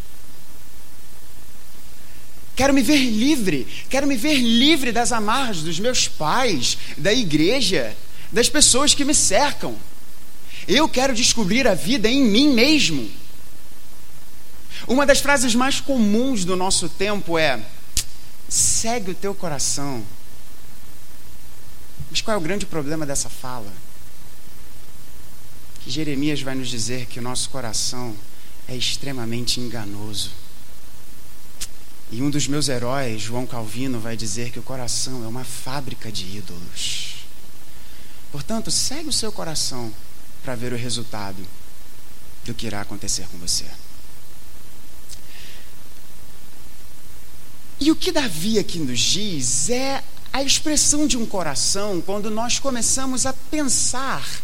Quero 2.56 2.74
me 2.74 2.82
ver 2.82 2.98
livre, 2.98 3.66
quero 3.90 4.06
me 4.06 4.18
ver 4.18 4.36
livre 4.36 4.92
das 4.92 5.12
amarras 5.12 5.62
dos 5.62 5.80
meus 5.80 6.08
pais, 6.08 6.78
da 6.98 7.14
igreja, 7.14 7.96
das 8.32 8.50
pessoas 8.50 8.94
que 8.94 9.06
me 9.06 9.14
cercam. 9.14 9.76
Eu 10.68 10.88
quero 10.88 11.14
descobrir 11.14 11.68
a 11.68 11.74
vida 11.74 12.10
em 12.10 12.24
mim 12.24 12.54
mesmo. 12.54 13.10
Uma 14.88 15.06
das 15.06 15.20
frases 15.20 15.56
mais 15.56 15.80
comuns 15.80 16.44
do 16.46 16.56
nosso 16.56 16.90
tempo 16.90 17.38
é: 17.38 17.60
segue 18.50 19.12
o 19.12 19.16
teu 19.16 19.34
coração. 19.34 20.04
Mas 22.10 22.22
qual 22.22 22.36
é 22.36 22.38
o 22.38 22.44
grande 22.44 22.66
problema 22.66 23.06
dessa 23.06 23.30
fala? 23.30 23.72
Que 25.82 25.90
Jeremias 25.90 26.42
vai 26.42 26.56
nos 26.56 26.68
dizer 26.68 27.06
que 27.06 27.20
o 27.20 27.22
nosso 27.22 27.50
coração 27.50 28.16
é 28.68 28.76
extremamente 28.76 29.60
enganoso. 29.60 30.32
E 32.12 32.22
um 32.22 32.30
dos 32.30 32.46
meus 32.46 32.68
heróis, 32.68 33.22
João 33.22 33.48
Calvino, 33.48 33.98
vai 33.98 34.18
dizer 34.18 34.52
que 34.52 34.60
o 34.60 34.64
coração 34.64 35.24
é 35.24 35.28
uma 35.28 35.46
fábrica 35.46 36.12
de 36.12 36.26
ídolos. 36.26 37.26
Portanto, 38.34 38.70
segue 38.70 39.08
o 39.08 39.14
seu 39.14 39.32
coração 39.32 39.94
para 40.44 40.54
ver 40.54 40.74
o 40.74 40.78
resultado 40.78 41.42
do 42.44 42.54
que 42.54 42.68
irá 42.68 42.82
acontecer 42.82 43.26
com 43.32 43.38
você. 43.38 43.64
E 47.80 47.90
o 47.90 47.96
que 47.96 48.12
Davi 48.12 48.60
aqui 48.60 48.78
nos 48.78 49.00
diz 49.00 49.70
é 49.70 50.04
a 50.34 50.44
expressão 50.44 51.08
de 51.08 51.18
um 51.18 51.26
coração 51.26 52.02
quando 52.02 52.30
nós 52.30 52.60
começamos 52.60 53.26
a 53.26 53.32
pensar 53.32 54.42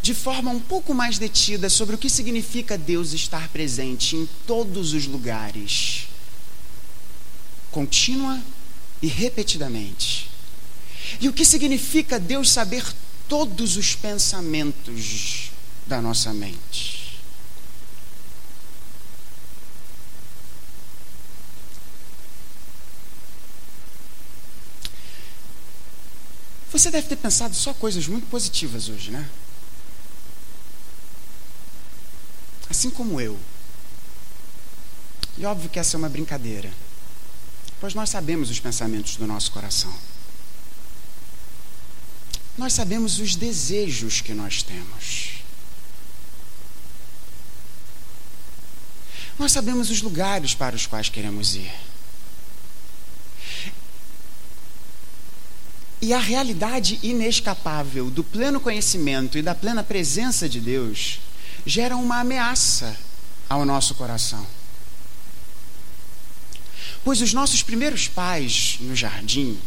de 0.00 0.14
forma 0.14 0.50
um 0.50 0.58
pouco 0.58 0.94
mais 0.94 1.18
detida 1.18 1.68
sobre 1.68 1.94
o 1.94 1.98
que 1.98 2.08
significa 2.08 2.78
Deus 2.78 3.12
estar 3.12 3.48
presente 3.48 4.16
em 4.16 4.26
todos 4.46 4.94
os 4.94 5.06
lugares 5.06 6.08
contínua 7.72 8.40
e 9.00 9.08
repetidamente. 9.08 10.30
E 11.20 11.28
o 11.28 11.32
que 11.32 11.44
significa 11.44 12.20
Deus 12.20 12.50
saber 12.50 12.84
todos 13.28 13.76
os 13.76 13.96
pensamentos 13.96 15.50
da 15.86 16.00
nossa 16.00 16.32
mente? 16.32 17.02
Você 26.70 26.90
deve 26.90 27.06
ter 27.06 27.16
pensado 27.16 27.54
só 27.54 27.74
coisas 27.74 28.06
muito 28.06 28.26
positivas 28.28 28.88
hoje, 28.88 29.10
né? 29.10 29.28
Assim 32.70 32.88
como 32.88 33.20
eu. 33.20 33.38
E 35.36 35.44
óbvio 35.44 35.68
que 35.68 35.78
essa 35.78 35.96
é 35.96 35.98
uma 35.98 36.08
brincadeira 36.08 36.72
pois 37.82 37.94
nós 37.94 38.10
sabemos 38.10 38.48
os 38.48 38.60
pensamentos 38.60 39.16
do 39.16 39.26
nosso 39.26 39.50
coração. 39.50 39.92
Nós 42.56 42.74
sabemos 42.74 43.18
os 43.18 43.34
desejos 43.34 44.20
que 44.20 44.32
nós 44.32 44.62
temos. 44.62 45.42
Nós 49.36 49.50
sabemos 49.50 49.90
os 49.90 50.00
lugares 50.00 50.54
para 50.54 50.76
os 50.76 50.86
quais 50.86 51.08
queremos 51.08 51.56
ir. 51.56 51.74
E 56.00 56.14
a 56.14 56.20
realidade 56.20 57.00
inescapável 57.02 58.08
do 58.08 58.22
pleno 58.22 58.60
conhecimento 58.60 59.36
e 59.36 59.42
da 59.42 59.56
plena 59.56 59.82
presença 59.82 60.48
de 60.48 60.60
Deus 60.60 61.18
gera 61.66 61.96
uma 61.96 62.20
ameaça 62.20 62.96
ao 63.48 63.64
nosso 63.64 63.96
coração. 63.96 64.61
Pois 67.04 67.20
os 67.20 67.32
nossos 67.32 67.62
primeiros 67.62 68.06
pais 68.06 68.78
no 68.80 68.94
jardim, 68.94 69.58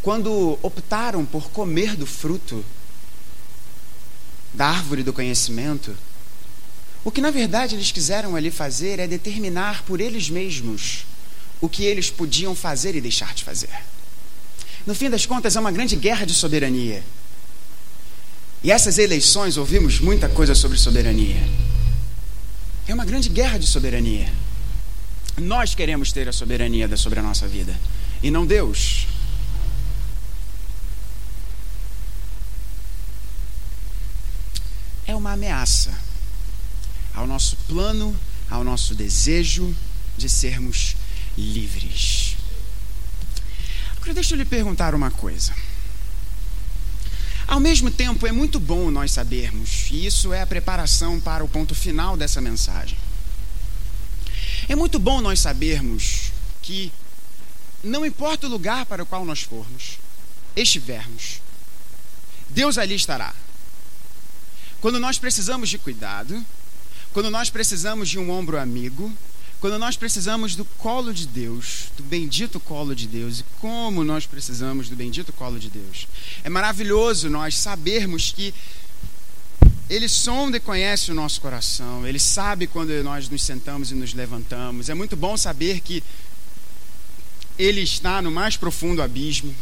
quando 0.00 0.58
optaram 0.62 1.24
por 1.24 1.50
comer 1.50 1.96
do 1.96 2.06
fruto 2.06 2.64
da 4.54 4.66
árvore 4.66 5.02
do 5.02 5.12
conhecimento, 5.12 5.96
o 7.04 7.10
que 7.10 7.20
na 7.20 7.30
verdade 7.30 7.74
eles 7.74 7.90
quiseram 7.90 8.36
ali 8.36 8.50
fazer 8.50 8.98
é 8.98 9.06
determinar 9.06 9.82
por 9.82 10.00
eles 10.00 10.30
mesmos 10.30 11.04
o 11.60 11.68
que 11.68 11.84
eles 11.84 12.10
podiam 12.10 12.54
fazer 12.54 12.94
e 12.94 13.00
deixar 13.00 13.34
de 13.34 13.42
fazer. 13.44 13.70
No 14.86 14.94
fim 14.94 15.08
das 15.08 15.26
contas, 15.26 15.54
é 15.54 15.60
uma 15.60 15.70
grande 15.70 15.94
guerra 15.94 16.24
de 16.24 16.34
soberania. 16.34 17.02
E 18.62 18.70
essas 18.70 18.98
eleições 18.98 19.56
ouvimos 19.56 20.00
muita 20.00 20.28
coisa 20.28 20.54
sobre 20.54 20.78
soberania. 20.78 21.42
É 22.86 22.94
uma 22.94 23.04
grande 23.04 23.28
guerra 23.28 23.58
de 23.58 23.66
soberania. 23.66 24.28
Nós 25.38 25.74
queremos 25.74 26.12
ter 26.12 26.28
a 26.28 26.32
soberania 26.32 26.94
sobre 26.96 27.18
a 27.18 27.22
nossa 27.22 27.48
vida 27.48 27.74
e 28.22 28.30
não 28.30 28.46
Deus. 28.46 29.06
É 35.06 35.14
uma 35.14 35.32
ameaça 35.32 35.92
ao 37.14 37.26
nosso 37.26 37.56
plano, 37.68 38.16
ao 38.48 38.62
nosso 38.62 38.94
desejo 38.94 39.74
de 40.16 40.28
sermos 40.28 40.96
livres. 41.36 42.36
Agora, 43.96 44.14
deixa 44.14 44.34
eu 44.34 44.38
lhe 44.38 44.44
perguntar 44.44 44.94
uma 44.94 45.10
coisa. 45.10 45.54
Ao 47.46 47.60
mesmo 47.60 47.90
tempo, 47.90 48.26
é 48.26 48.32
muito 48.32 48.58
bom 48.58 48.90
nós 48.90 49.12
sabermos, 49.12 49.88
e 49.90 50.06
isso 50.06 50.32
é 50.32 50.42
a 50.42 50.46
preparação 50.46 51.20
para 51.20 51.44
o 51.44 51.48
ponto 51.48 51.74
final 51.74 52.16
dessa 52.16 52.40
mensagem. 52.40 52.96
É 54.68 54.74
muito 54.74 54.98
bom 54.98 55.20
nós 55.20 55.40
sabermos 55.40 56.32
que, 56.62 56.92
não 57.82 58.06
importa 58.06 58.46
o 58.46 58.50
lugar 58.50 58.86
para 58.86 59.02
o 59.02 59.06
qual 59.06 59.24
nós 59.24 59.42
formos, 59.42 59.98
estivermos, 60.54 61.40
Deus 62.48 62.78
ali 62.78 62.94
estará. 62.94 63.34
Quando 64.80 64.98
nós 64.98 65.18
precisamos 65.18 65.68
de 65.68 65.78
cuidado, 65.78 66.44
quando 67.12 67.30
nós 67.30 67.50
precisamos 67.50 68.08
de 68.08 68.18
um 68.18 68.30
ombro 68.30 68.58
amigo, 68.58 69.12
quando 69.60 69.78
nós 69.78 69.96
precisamos 69.96 70.56
do 70.56 70.64
colo 70.64 71.14
de 71.14 71.24
Deus, 71.24 71.84
do 71.96 72.02
bendito 72.02 72.58
colo 72.58 72.96
de 72.96 73.06
Deus, 73.06 73.40
e 73.40 73.44
como 73.60 74.02
nós 74.02 74.26
precisamos 74.26 74.88
do 74.88 74.96
bendito 74.96 75.32
colo 75.32 75.56
de 75.56 75.70
Deus. 75.70 76.08
É 76.42 76.48
maravilhoso 76.48 77.30
nós 77.30 77.56
sabermos 77.56 78.32
que 78.32 78.52
Ele 79.92 80.08
sonda 80.08 80.56
e 80.56 80.60
conhece 80.60 81.10
o 81.10 81.14
nosso 81.14 81.38
coração, 81.38 82.06
Ele 82.06 82.18
sabe 82.18 82.66
quando 82.66 82.88
nós 83.04 83.28
nos 83.28 83.42
sentamos 83.42 83.90
e 83.90 83.94
nos 83.94 84.14
levantamos. 84.14 84.88
É 84.88 84.94
muito 84.94 85.14
bom 85.14 85.36
saber 85.36 85.80
que 85.80 86.02
Ele 87.58 87.82
está 87.82 88.22
no 88.22 88.30
mais 88.30 88.56
profundo 88.56 89.02
abismo, 89.02 89.54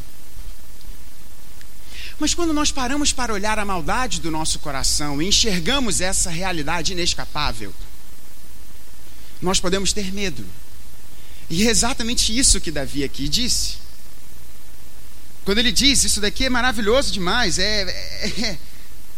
mas 2.20 2.32
quando 2.32 2.52
nós 2.52 2.70
paramos 2.70 3.12
para 3.12 3.32
olhar 3.32 3.58
a 3.58 3.64
maldade 3.64 4.20
do 4.20 4.30
nosso 4.30 4.60
coração 4.60 5.20
e 5.20 5.26
enxergamos 5.26 6.00
essa 6.00 6.30
realidade 6.30 6.92
inescapável, 6.92 7.74
nós 9.42 9.58
podemos 9.58 9.92
ter 9.92 10.12
medo. 10.12 10.46
E 11.48 11.66
é 11.66 11.70
exatamente 11.70 12.38
isso 12.38 12.60
que 12.60 12.70
Davi 12.70 13.02
aqui 13.02 13.28
disse. 13.28 13.78
Quando 15.44 15.58
ele 15.58 15.72
diz, 15.72 16.04
isso 16.04 16.20
daqui 16.20 16.44
é 16.44 16.50
maravilhoso 16.50 17.10
demais, 17.10 17.58
é, 17.58 17.82
é, 17.82 18.58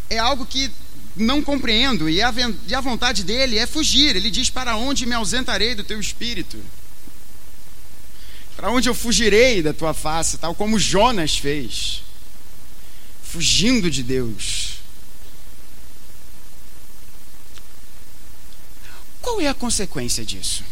é 0.09 0.19
algo 0.19 0.47
que 0.47 0.73
não 1.17 1.43
compreendo, 1.43 2.09
e 2.09 2.23
a, 2.23 2.33
e 2.67 2.75
a 2.75 2.81
vontade 2.81 3.23
dele 3.23 3.59
é 3.59 3.67
fugir. 3.67 4.17
Ele 4.17 4.31
diz: 4.31 4.49
Para 4.51 4.77
onde 4.77 5.07
me 5.07 5.15
ausentarei 5.15 5.75
do 5.75 5.85
teu 5.85 6.01
espírito? 6.01 6.59
Para 8.57 8.71
onde 8.71 8.89
eu 8.89 8.95
fugirei 8.95 9.63
da 9.63 9.73
tua 9.73 9.95
face, 9.95 10.39
tal 10.39 10.55
como 10.55 10.79
Jonas 10.79 11.37
fez 11.37 12.03
fugindo 13.33 13.91
de 13.91 14.03
Deus. 14.03 14.75
Qual 19.23 19.41
é 19.41 19.49
a 19.49 19.55
consequência 19.55 20.23
disso? 20.23 20.63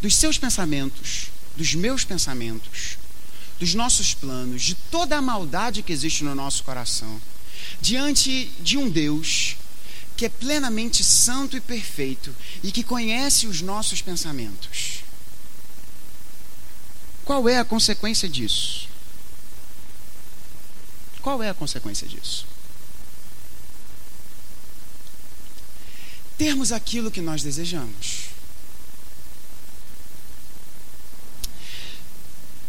Dos 0.00 0.14
seus 0.14 0.38
pensamentos, 0.38 1.30
dos 1.56 1.74
meus 1.74 2.04
pensamentos, 2.04 2.98
dos 3.58 3.74
nossos 3.74 4.14
planos, 4.14 4.62
de 4.62 4.76
toda 4.76 5.16
a 5.16 5.22
maldade 5.22 5.82
que 5.82 5.92
existe 5.92 6.22
no 6.22 6.36
nosso 6.36 6.62
coração, 6.62 7.20
diante 7.80 8.46
de 8.60 8.76
um 8.76 8.88
Deus 8.88 9.56
que 10.16 10.26
é 10.26 10.28
plenamente 10.28 11.02
santo 11.02 11.56
e 11.56 11.60
perfeito 11.60 12.34
e 12.62 12.70
que 12.70 12.84
conhece 12.84 13.46
os 13.46 13.60
nossos 13.60 14.00
pensamentos. 14.00 15.02
Qual 17.24 17.48
é 17.48 17.58
a 17.58 17.64
consequência 17.64 18.28
disso? 18.28 18.88
Qual 21.20 21.42
é 21.42 21.48
a 21.48 21.54
consequência 21.54 22.06
disso? 22.06 22.46
Termos 26.36 26.70
aquilo 26.70 27.10
que 27.10 27.20
nós 27.20 27.42
desejamos. 27.42 28.24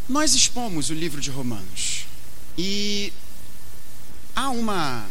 Nós 0.07 0.35
expomos 0.35 0.89
o 0.89 0.93
livro 0.93 1.19
de 1.19 1.31
Romanos 1.31 2.05
e 2.57 3.11
há 4.35 4.49
uma 4.49 5.07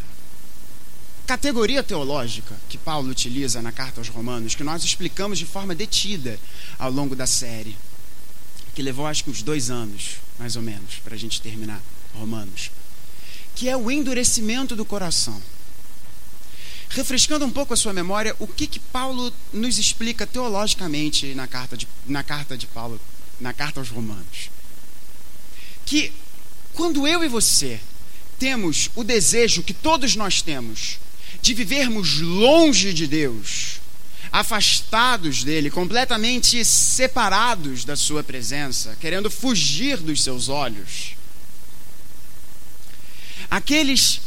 categoria 1.26 1.82
teológica 1.82 2.54
que 2.68 2.76
Paulo 2.76 3.10
utiliza 3.10 3.62
na 3.62 3.72
carta 3.72 4.00
aos 4.00 4.08
Romanos 4.08 4.54
que 4.54 4.62
nós 4.62 4.84
explicamos 4.84 5.38
de 5.38 5.46
forma 5.46 5.74
detida 5.74 6.38
ao 6.78 6.90
longo 6.90 7.16
da 7.16 7.26
série, 7.26 7.76
que 8.74 8.82
levou 8.82 9.06
acho 9.06 9.24
que 9.24 9.30
uns 9.30 9.42
dois 9.42 9.70
anos, 9.70 10.16
mais 10.38 10.56
ou 10.56 10.62
menos, 10.62 10.96
para 11.02 11.14
a 11.14 11.18
gente 11.18 11.40
terminar 11.40 11.80
Romanos 12.14 12.70
que 13.54 13.68
é 13.68 13.76
o 13.76 13.90
endurecimento 13.90 14.74
do 14.74 14.84
coração. 14.84 15.40
Refrescando 16.90 17.44
um 17.44 17.50
pouco 17.50 17.74
a 17.74 17.76
sua 17.76 17.92
memória, 17.92 18.37
o 18.38 18.46
que, 18.46 18.66
que 18.66 18.78
Paulo 18.78 19.32
nos 19.52 19.78
explica 19.78 20.26
teologicamente 20.26 21.34
na 21.34 21.46
carta, 21.46 21.76
de, 21.76 21.88
na 22.06 22.22
carta 22.22 22.56
de 22.56 22.66
Paulo, 22.66 23.00
na 23.40 23.52
carta 23.52 23.80
aos 23.80 23.88
Romanos? 23.88 24.50
Que 25.87 26.12
quando 26.72 27.06
eu 27.06 27.22
e 27.24 27.28
você 27.28 27.80
temos 28.44 28.90
o 28.94 29.02
desejo 29.02 29.62
que 29.62 29.72
todos 29.72 30.14
nós 30.14 30.42
temos 30.42 30.98
de 31.40 31.54
vivermos 31.54 32.20
longe 32.20 32.92
de 32.92 33.07
Deus, 33.07 33.80
afastados 34.30 35.42
dele, 35.42 35.70
completamente 35.70 36.62
separados 36.62 37.87
da 37.87 37.96
sua 37.96 38.23
presença, 38.23 38.98
querendo 39.00 39.31
fugir 39.31 39.96
dos 39.96 40.23
seus 40.23 40.50
olhos, 40.50 41.16
Aqueles 43.50 44.21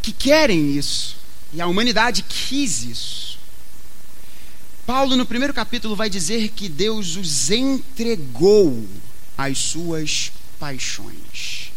que 0.00 0.12
querem 0.12 0.76
isso, 0.76 1.16
e 1.52 1.60
a 1.60 1.66
humanidade 1.66 2.22
quis 2.22 2.82
isso. 2.82 3.38
Paulo, 4.86 5.16
no 5.16 5.26
primeiro 5.26 5.52
capítulo, 5.52 5.96
vai 5.96 6.08
dizer 6.08 6.48
que 6.50 6.68
Deus 6.68 7.16
os 7.16 7.50
entregou 7.50 8.86
às 9.36 9.58
suas 9.58 10.30
paixões. 10.58 11.72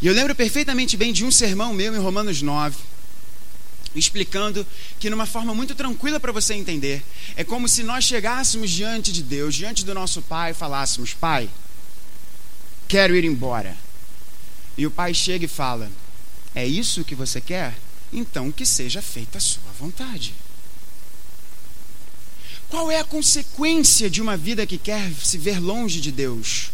E 0.00 0.06
eu 0.06 0.12
lembro 0.12 0.34
perfeitamente 0.34 0.96
bem 0.96 1.12
de 1.12 1.24
um 1.24 1.30
sermão 1.30 1.72
meu 1.72 1.94
em 1.94 1.98
Romanos 1.98 2.42
9, 2.42 2.76
explicando 3.94 4.66
que, 4.98 5.08
numa 5.08 5.26
forma 5.26 5.54
muito 5.54 5.74
tranquila 5.74 6.20
para 6.20 6.32
você 6.32 6.54
entender, 6.54 7.02
é 7.34 7.44
como 7.44 7.68
se 7.68 7.82
nós 7.82 8.04
chegássemos 8.04 8.70
diante 8.70 9.12
de 9.12 9.22
Deus, 9.22 9.54
diante 9.54 9.84
do 9.84 9.94
nosso 9.94 10.20
Pai, 10.22 10.50
e 10.50 10.54
falássemos: 10.54 11.14
Pai, 11.14 11.48
quero 12.86 13.16
ir 13.16 13.24
embora. 13.24 13.76
E 14.76 14.86
o 14.86 14.90
pai 14.90 15.14
chega 15.14 15.46
e 15.46 15.48
fala: 15.48 15.90
É 16.54 16.66
isso 16.66 17.04
que 17.04 17.14
você 17.14 17.40
quer? 17.40 17.74
Então 18.12 18.52
que 18.52 18.66
seja 18.66 19.00
feita 19.00 19.38
a 19.38 19.40
sua 19.40 19.72
vontade. 19.78 20.34
Qual 22.68 22.90
é 22.90 22.98
a 22.98 23.04
consequência 23.04 24.10
de 24.10 24.20
uma 24.20 24.36
vida 24.36 24.66
que 24.66 24.76
quer 24.76 25.10
se 25.22 25.38
ver 25.38 25.60
longe 25.60 26.00
de 26.00 26.10
Deus? 26.10 26.70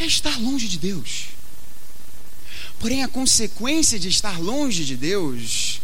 É 0.00 0.06
estar 0.06 0.40
longe 0.40 0.66
de 0.66 0.78
Deus. 0.78 1.26
Porém, 2.78 3.04
a 3.04 3.08
consequência 3.08 3.98
de 3.98 4.08
estar 4.08 4.40
longe 4.40 4.84
de 4.84 4.96
Deus 4.96 5.82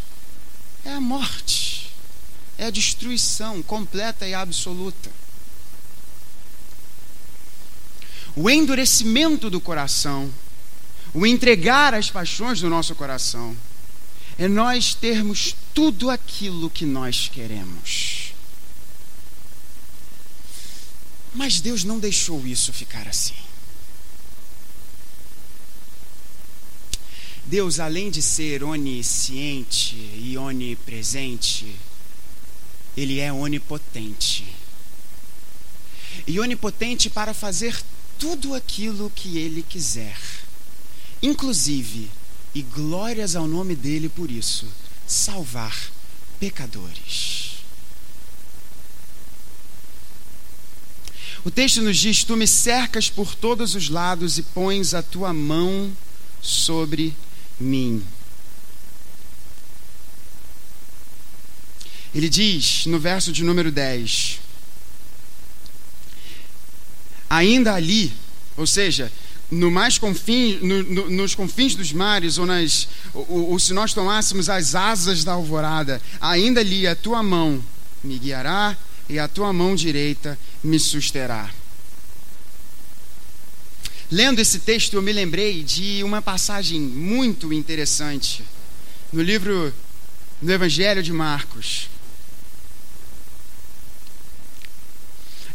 é 0.83 0.91
a 0.91 1.01
morte, 1.01 1.93
é 2.57 2.65
a 2.65 2.71
destruição 2.71 3.63
completa 3.63 4.27
e 4.27 4.33
absoluta. 4.33 5.11
O 8.35 8.49
endurecimento 8.49 9.51
do 9.51 9.61
coração, 9.61 10.33
o 11.13 11.27
entregar 11.27 11.93
as 11.93 12.11
paixões 12.11 12.61
do 12.61 12.71
nosso 12.71 12.95
coração, 12.95 13.55
é 14.39 14.49
nós 14.49 14.95
termos 14.95 15.55
tudo 15.75 16.09
aquilo 16.09 16.71
que 16.71 16.87
nós 16.87 17.29
queremos. 17.29 18.33
Mas 21.35 21.61
Deus 21.61 21.85
não 21.85 21.99
deixou 21.99 22.47
isso 22.47 22.73
ficar 22.73 23.07
assim. 23.07 23.46
Deus, 27.47 27.79
além 27.79 28.11
de 28.11 28.21
ser 28.21 28.65
onisciente 28.65 29.95
e 29.95 30.37
onipresente, 30.37 31.77
Ele 32.97 33.21
é 33.21 33.33
onipotente. 33.33 34.45
E 36.27 36.41
onipotente 36.41 37.09
para 37.09 37.33
fazer 37.33 37.81
tudo 38.19 38.53
aquilo 38.53 39.13
que 39.15 39.39
Ele 39.39 39.63
quiser. 39.63 40.19
Inclusive, 41.23 42.11
e 42.53 42.63
glórias 42.63 43.37
ao 43.37 43.47
nome 43.47 43.77
dele 43.77 44.09
por 44.09 44.29
isso, 44.29 44.67
salvar 45.07 45.77
pecadores. 46.41 47.59
O 51.45 51.51
texto 51.51 51.81
nos 51.81 51.97
diz: 51.97 52.25
Tu 52.25 52.37
me 52.37 52.47
cercas 52.47 53.09
por 53.09 53.37
todos 53.37 53.77
os 53.77 53.89
lados 53.89 54.37
e 54.37 54.43
pões 54.43 54.95
a 54.95 55.03
tua 55.03 55.33
mão 55.33 55.97
sobre 56.43 57.15
mim. 57.59 58.03
Ele 62.15 62.29
diz 62.29 62.87
no 62.87 62.99
verso 62.99 63.33
de 63.33 63.45
número 63.45 63.71
10: 63.71 64.41
Ainda 67.29 67.75
ali, 67.75 68.13
ou 68.57 68.67
seja, 68.67 69.13
no 69.51 69.71
mais 69.71 69.99
confins, 69.99 70.61
no, 70.63 70.83
no, 70.83 71.11
nos 71.11 71.35
confins 71.35 71.75
dos 71.75 71.93
mares, 71.93 72.39
ou, 72.39 72.47
nas, 72.47 72.89
ou, 73.13 73.51
ou 73.51 73.59
se 73.59 73.73
nós 73.73 73.93
tomássemos 73.93 74.49
as 74.49 74.75
asas 74.75 75.25
da 75.25 75.33
alvorada, 75.33 76.01
ainda 76.21 76.61
ali 76.61 76.87
a 76.87 76.97
tua 76.97 77.23
mão 77.23 77.63
me 78.03 78.19
guiará 78.19 78.77
e 79.09 79.19
a 79.19 79.29
tua 79.29 79.53
mão 79.53 79.75
direita 79.75 80.39
me 80.63 80.79
susterá. 80.79 81.51
Lendo 84.11 84.39
esse 84.39 84.61
texto, 84.61 84.95
eu 84.95 85.03
me 85.03 85.13
lembrei 85.13 85.65
de 85.65 86.05
uma 86.05 86.23
passagem 86.23 86.81
muito 86.81 87.53
interessante 87.53 88.45
no 89.13 89.21
livro 89.21 89.75
do 90.41 90.53
Evangelho 90.53 91.03
de 91.03 91.13
Marcos, 91.13 91.89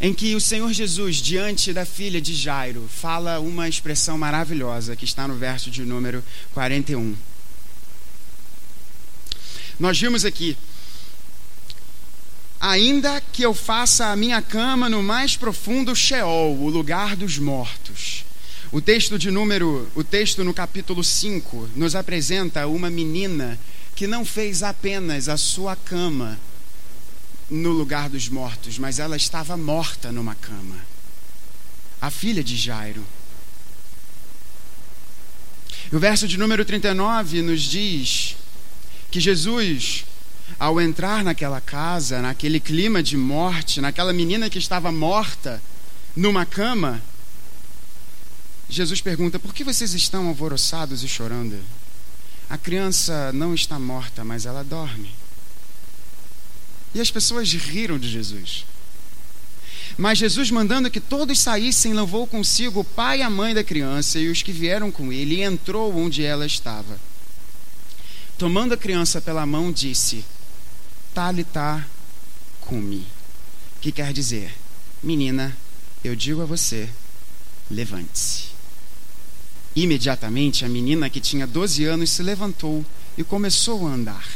em 0.01 0.13
que 0.13 0.35
o 0.35 0.41
Senhor 0.41 0.73
Jesus, 0.73 1.17
diante 1.17 1.71
da 1.71 1.85
filha 1.85 2.19
de 2.19 2.35
Jairo, 2.35 2.89
fala 2.89 3.39
uma 3.39 3.69
expressão 3.69 4.17
maravilhosa 4.17 4.97
que 4.97 5.05
está 5.05 5.25
no 5.29 5.35
verso 5.35 5.71
de 5.71 5.83
número 5.83 6.21
41. 6.53 7.15
Nós 9.79 9.97
vimos 9.97 10.25
aqui 10.25 10.57
ainda 12.59 13.21
que 13.31 13.43
eu 13.43 13.53
faça 13.53 14.07
a 14.07 14.15
minha 14.17 14.41
cama 14.41 14.89
no 14.89 15.01
mais 15.01 15.37
profundo 15.37 15.95
Sheol, 15.95 16.59
o 16.59 16.69
lugar 16.69 17.15
dos 17.15 17.37
mortos. 17.37 18.25
O 18.73 18.79
texto 18.79 19.19
de 19.19 19.29
número, 19.29 19.85
o 19.95 20.01
texto 20.01 20.45
no 20.45 20.53
capítulo 20.53 21.03
5 21.03 21.71
nos 21.75 21.93
apresenta 21.93 22.67
uma 22.67 22.89
menina 22.89 23.59
que 23.93 24.07
não 24.07 24.23
fez 24.23 24.63
apenas 24.63 25.27
a 25.27 25.35
sua 25.35 25.75
cama 25.75 26.39
no 27.49 27.71
lugar 27.71 28.07
dos 28.07 28.29
mortos, 28.29 28.79
mas 28.79 28.97
ela 28.97 29.17
estava 29.17 29.57
morta 29.57 30.09
numa 30.09 30.35
cama. 30.35 30.77
A 31.99 32.09
filha 32.09 32.41
de 32.41 32.55
Jairo. 32.55 33.05
O 35.91 35.99
verso 35.99 36.25
de 36.25 36.37
número 36.37 36.63
39 36.63 37.41
nos 37.41 37.63
diz 37.63 38.37
que 39.11 39.19
Jesus, 39.19 40.05
ao 40.57 40.79
entrar 40.79 41.25
naquela 41.25 41.59
casa, 41.59 42.21
naquele 42.21 42.61
clima 42.61 43.03
de 43.03 43.17
morte, 43.17 43.81
naquela 43.81 44.13
menina 44.13 44.49
que 44.49 44.57
estava 44.57 44.93
morta 44.93 45.61
numa 46.15 46.45
cama, 46.45 47.03
Jesus 48.71 49.01
pergunta: 49.01 49.37
Por 49.37 49.53
que 49.53 49.65
vocês 49.65 49.93
estão 49.93 50.29
alvoroçados 50.29 51.03
e 51.03 51.07
chorando? 51.07 51.59
A 52.49 52.57
criança 52.57 53.31
não 53.33 53.53
está 53.53 53.77
morta, 53.77 54.23
mas 54.23 54.45
ela 54.45 54.63
dorme. 54.63 55.13
E 56.95 57.01
as 57.01 57.11
pessoas 57.11 57.51
riram 57.51 57.99
de 57.99 58.09
Jesus. 58.09 58.65
Mas 59.97 60.17
Jesus, 60.17 60.49
mandando 60.49 60.89
que 60.89 61.01
todos 61.01 61.37
saíssem, 61.37 61.93
levou 61.93 62.25
consigo 62.25 62.79
o 62.79 62.85
pai 62.85 63.19
e 63.19 63.23
a 63.23 63.29
mãe 63.29 63.53
da 63.53 63.63
criança 63.63 64.19
e 64.19 64.29
os 64.29 64.41
que 64.41 64.53
vieram 64.53 64.89
com 64.89 65.11
ele, 65.11 65.35
e 65.35 65.41
entrou 65.41 65.93
onde 65.93 66.23
ela 66.23 66.45
estava. 66.45 66.97
Tomando 68.37 68.73
a 68.73 68.77
criança 68.77 69.19
pela 69.19 69.45
mão, 69.45 69.69
disse: 69.69 70.23
Talita 71.13 71.85
cumi, 72.61 73.05
que 73.81 73.91
quer 73.91 74.13
dizer: 74.13 74.53
Menina, 75.03 75.57
eu 76.05 76.15
digo 76.15 76.41
a 76.41 76.45
você, 76.45 76.89
levante-se. 77.69 78.50
Imediatamente 79.75 80.65
a 80.65 80.69
menina 80.69 81.09
que 81.09 81.21
tinha 81.21 81.47
12 81.47 81.85
anos 81.85 82.09
se 82.09 82.21
levantou 82.21 82.85
e 83.17 83.23
começou 83.23 83.87
a 83.87 83.91
andar. 83.91 84.27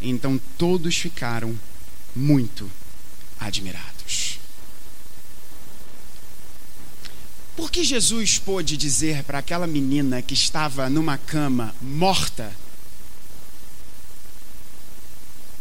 Então 0.00 0.38
todos 0.58 0.96
ficaram 0.96 1.58
muito 2.14 2.70
admirados. 3.40 4.38
Por 7.56 7.70
que 7.70 7.82
Jesus 7.82 8.38
pôde 8.38 8.76
dizer 8.76 9.24
para 9.24 9.38
aquela 9.38 9.66
menina 9.66 10.20
que 10.20 10.34
estava 10.34 10.90
numa 10.90 11.16
cama 11.16 11.74
morta: 11.80 12.52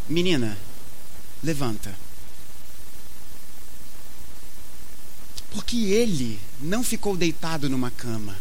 Menina, 0.10 0.58
levanta. 1.42 1.96
Porque 5.52 5.78
ele 5.86 6.38
não 6.60 6.84
ficou 6.84 7.16
deitado 7.16 7.70
numa 7.70 7.90
cama 7.90 8.36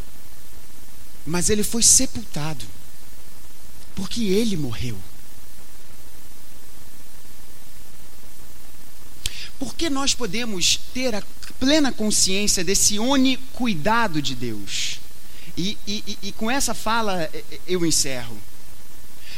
mas 1.26 1.48
ele 1.48 1.62
foi 1.62 1.82
sepultado, 1.82 2.64
porque 3.94 4.24
ele 4.24 4.56
morreu. 4.56 4.98
Porque 9.58 9.88
nós 9.88 10.14
podemos 10.14 10.80
ter 10.92 11.14
a 11.14 11.22
plena 11.58 11.92
consciência 11.92 12.64
desse 12.64 12.98
cuidado 13.52 14.20
de 14.20 14.34
Deus? 14.34 15.00
E, 15.56 15.78
e, 15.86 16.18
e 16.22 16.32
com 16.32 16.50
essa 16.50 16.74
fala 16.74 17.30
eu 17.66 17.86
encerro. 17.86 18.36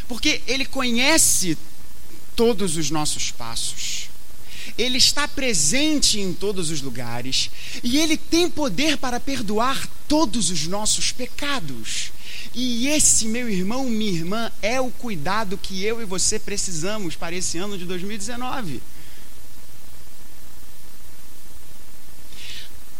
Porque 0.09 0.43
Ele 0.47 0.65
conhece 0.65 1.59
todos 2.35 2.77
os 2.77 2.91
nossos 2.91 3.31
passos. 3.31 3.96
Ele 4.79 4.99
está 4.99 5.27
presente 5.27 6.21
em 6.21 6.33
todos 6.33 6.71
os 6.71 6.83
lugares 6.83 7.51
e 7.83 7.99
ele 7.99 8.17
tem 8.17 8.51
poder 8.51 8.99
para 8.99 9.19
perdoar 9.19 9.89
todos 10.07 10.51
os 10.51 10.67
nossos 10.67 11.13
pecados. 11.13 12.13
E 12.55 12.89
esse, 12.89 13.27
meu 13.27 13.49
irmão, 13.49 13.85
minha 13.85 14.13
irmã, 14.13 14.53
é 14.63 14.81
o 14.81 14.91
cuidado 14.91 15.59
que 15.59 15.83
eu 15.85 16.01
e 16.01 16.05
você 16.05 16.39
precisamos 16.39 17.15
para 17.15 17.35
esse 17.35 17.59
ano 17.59 17.77
de 17.77 17.85
2019. 17.85 18.83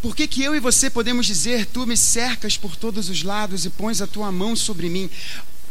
Por 0.03 0.15
que, 0.15 0.29
que 0.29 0.43
eu 0.43 0.55
e 0.55 0.61
você 0.61 0.89
podemos 0.89 1.27
dizer: 1.27 1.67
Tu 1.67 1.87
me 1.87 1.97
cercas 1.97 2.57
por 2.57 2.77
todos 2.77 3.09
os 3.09 3.23
lados 3.23 3.65
e 3.65 3.71
pões 3.71 4.01
a 4.01 4.07
tua 4.07 4.31
mão 4.31 4.55
sobre 4.55 4.89
mim? 4.89 5.11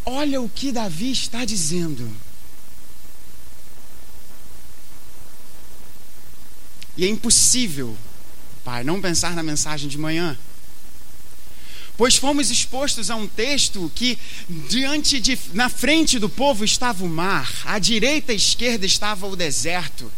Olha 0.04 0.42
o 0.42 0.50
que 0.50 0.72
Davi 0.72 1.12
está 1.12 1.46
dizendo. 1.46 2.12
E 6.98 7.06
é 7.06 7.10
impossível, 7.10 7.96
Pai, 8.64 8.84
não 8.84 9.02
pensar 9.02 9.36
na 9.36 9.44
mensagem 9.44 9.90
de 9.90 9.98
manhã. 9.98 10.38
Pois 11.98 12.18
fomos 12.18 12.52
expostos 12.52 13.10
a 13.10 13.16
um 13.16 13.28
texto 13.28 13.92
que 13.96 14.18
diante 14.68 15.20
de 15.20 15.38
na 15.54 15.70
frente 15.70 16.20
do 16.20 16.28
povo 16.28 16.66
estava 16.66 17.06
o 17.06 17.10
mar, 17.10 17.50
à 17.64 17.80
direita 17.80 18.34
e 18.34 18.36
à 18.36 18.38
esquerda 18.38 18.86
estava 18.86 19.26
o 19.28 19.36
deserto. 19.36 20.12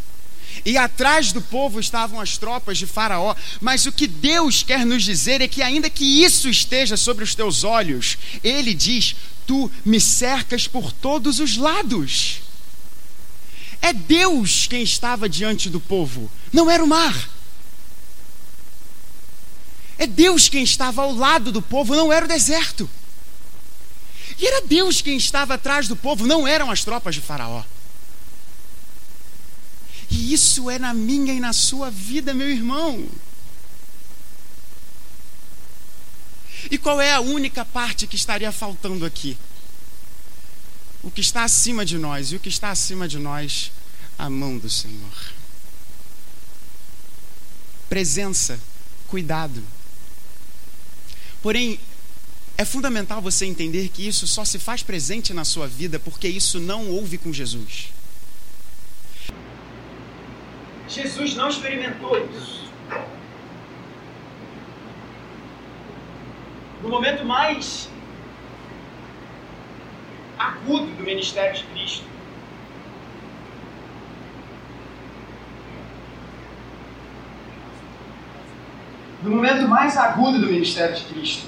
E 0.65 0.75
atrás 0.75 1.31
do 1.31 1.41
povo 1.41 1.79
estavam 1.79 2.19
as 2.19 2.37
tropas 2.37 2.77
de 2.79 2.87
Faraó. 2.87 3.35
Mas 3.61 3.85
o 3.85 3.91
que 3.91 4.07
Deus 4.07 4.63
quer 4.63 4.85
nos 4.85 5.03
dizer 5.03 5.39
é 5.41 5.47
que, 5.47 5.61
ainda 5.61 5.89
que 5.89 6.23
isso 6.23 6.49
esteja 6.49 6.97
sobre 6.97 7.23
os 7.23 7.35
teus 7.35 7.63
olhos, 7.63 8.17
Ele 8.43 8.73
diz: 8.73 9.15
Tu 9.45 9.69
me 9.85 9.99
cercas 9.99 10.67
por 10.67 10.91
todos 10.91 11.39
os 11.39 11.57
lados. 11.57 12.41
É 13.87 13.93
Deus 13.93 14.67
quem 14.67 14.83
estava 14.83 15.29
diante 15.29 15.69
do 15.69 15.79
povo, 15.79 16.29
não 16.51 16.69
era 16.69 16.83
o 16.83 16.87
mar. 16.87 17.29
É 19.97 20.05
Deus 20.05 20.49
quem 20.49 20.61
estava 20.61 21.03
ao 21.03 21.15
lado 21.15 21.53
do 21.53 21.61
povo, 21.61 21.95
não 21.95 22.11
era 22.11 22.25
o 22.25 22.27
deserto. 22.27 22.89
E 24.37 24.45
era 24.45 24.67
Deus 24.67 24.99
quem 24.99 25.15
estava 25.15 25.53
atrás 25.53 25.87
do 25.87 25.95
povo, 25.95 26.27
não 26.27 26.45
eram 26.45 26.69
as 26.69 26.83
tropas 26.83 27.15
de 27.15 27.21
Faraó. 27.21 27.63
E 30.09 30.33
isso 30.33 30.69
é 30.69 30.77
na 30.77 30.93
minha 30.93 31.33
e 31.33 31.39
na 31.39 31.53
sua 31.53 31.89
vida, 31.89 32.33
meu 32.33 32.49
irmão. 32.49 33.07
E 36.69 36.77
qual 36.77 36.99
é 36.99 37.13
a 37.13 37.21
única 37.21 37.63
parte 37.63 38.05
que 38.05 38.17
estaria 38.17 38.51
faltando 38.51 39.05
aqui? 39.05 39.37
O 41.01 41.09
que 41.09 41.21
está 41.21 41.45
acima 41.45 41.85
de 41.85 41.97
nós, 41.97 42.33
e 42.33 42.35
o 42.35 42.39
que 42.41 42.49
está 42.49 42.69
acima 42.69 43.07
de 43.07 43.17
nós, 43.17 43.71
a 44.17 44.29
mão 44.29 44.57
do 44.57 44.69
Senhor. 44.69 45.33
Presença, 47.89 48.59
cuidado. 49.07 49.63
Porém, 51.41 51.79
é 52.57 52.65
fundamental 52.65 53.21
você 53.21 53.45
entender 53.45 53.89
que 53.89 54.07
isso 54.07 54.25
só 54.25 54.43
se 54.43 54.57
faz 54.57 54.81
presente 54.81 55.33
na 55.33 55.45
sua 55.45 55.67
vida 55.67 55.99
porque 55.99 56.27
isso 56.27 56.59
não 56.59 56.89
houve 56.89 57.17
com 57.17 57.31
Jesus. 57.31 57.93
Jesus 60.89 61.35
não 61.35 61.49
experimentou 61.49 62.17
isso. 62.35 62.67
No 66.81 66.89
momento 66.89 67.23
mais 67.25 67.89
agudo 70.37 70.87
do 70.95 71.03
ministério 71.03 71.55
de 71.55 71.63
Cristo, 71.65 72.16
no 79.23 79.31
momento 79.31 79.67
mais 79.67 79.97
agudo 79.97 80.39
do 80.39 80.47
ministério 80.47 80.95
de 80.95 81.03
Cristo, 81.03 81.47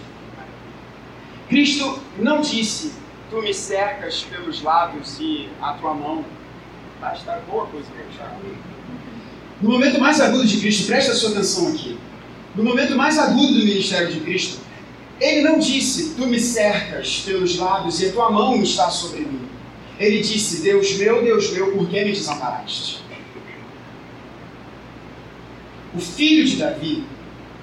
Cristo 1.48 2.00
não 2.18 2.42
disse: 2.42 2.94
Tu 3.30 3.42
me 3.42 3.54
cercas 3.54 4.22
pelos 4.24 4.62
lábios 4.62 5.18
e 5.20 5.50
a 5.62 5.74
tua 5.74 5.94
mão. 5.94 6.26
Estar 7.14 7.40
boa 7.50 7.66
coisa 7.68 7.88
para 7.92 8.04
puxar. 8.04 8.38
No 9.62 9.70
momento 9.72 10.00
mais 10.00 10.20
agudo 10.20 10.46
de 10.46 10.60
Cristo, 10.60 10.88
preste 10.88 11.12
a 11.12 11.16
sua 11.16 11.32
atenção 11.32 11.70
aqui. 11.70 11.98
No 12.56 12.64
momento 12.64 12.96
mais 12.96 13.18
agudo 13.18 13.54
do 13.54 13.66
ministério 13.66 14.12
de 14.12 14.20
Cristo, 14.20 14.60
ele 15.20 15.42
não 15.42 15.60
disse: 15.60 16.16
Tu 16.16 16.26
me 16.28 16.40
cercas 16.40 17.22
pelos 17.26 17.58
lábios 17.58 18.02
e 18.02 18.08
a 18.08 18.12
tua 18.12 18.32
mão 18.32 18.62
está 18.62 18.90
sobre 18.90 19.22
mim. 19.22 19.48
Ele 20.00 20.22
disse: 20.22 20.62
Deus 20.62 20.98
meu, 20.98 21.22
Deus 21.24 21.52
meu, 21.52 21.72
por 21.72 21.88
que 21.90 22.04
me 22.04 22.12
desamparaste? 22.12 23.02
O 25.94 26.00
filho 26.00 26.46
de 26.46 26.58
Davi, 26.58 27.04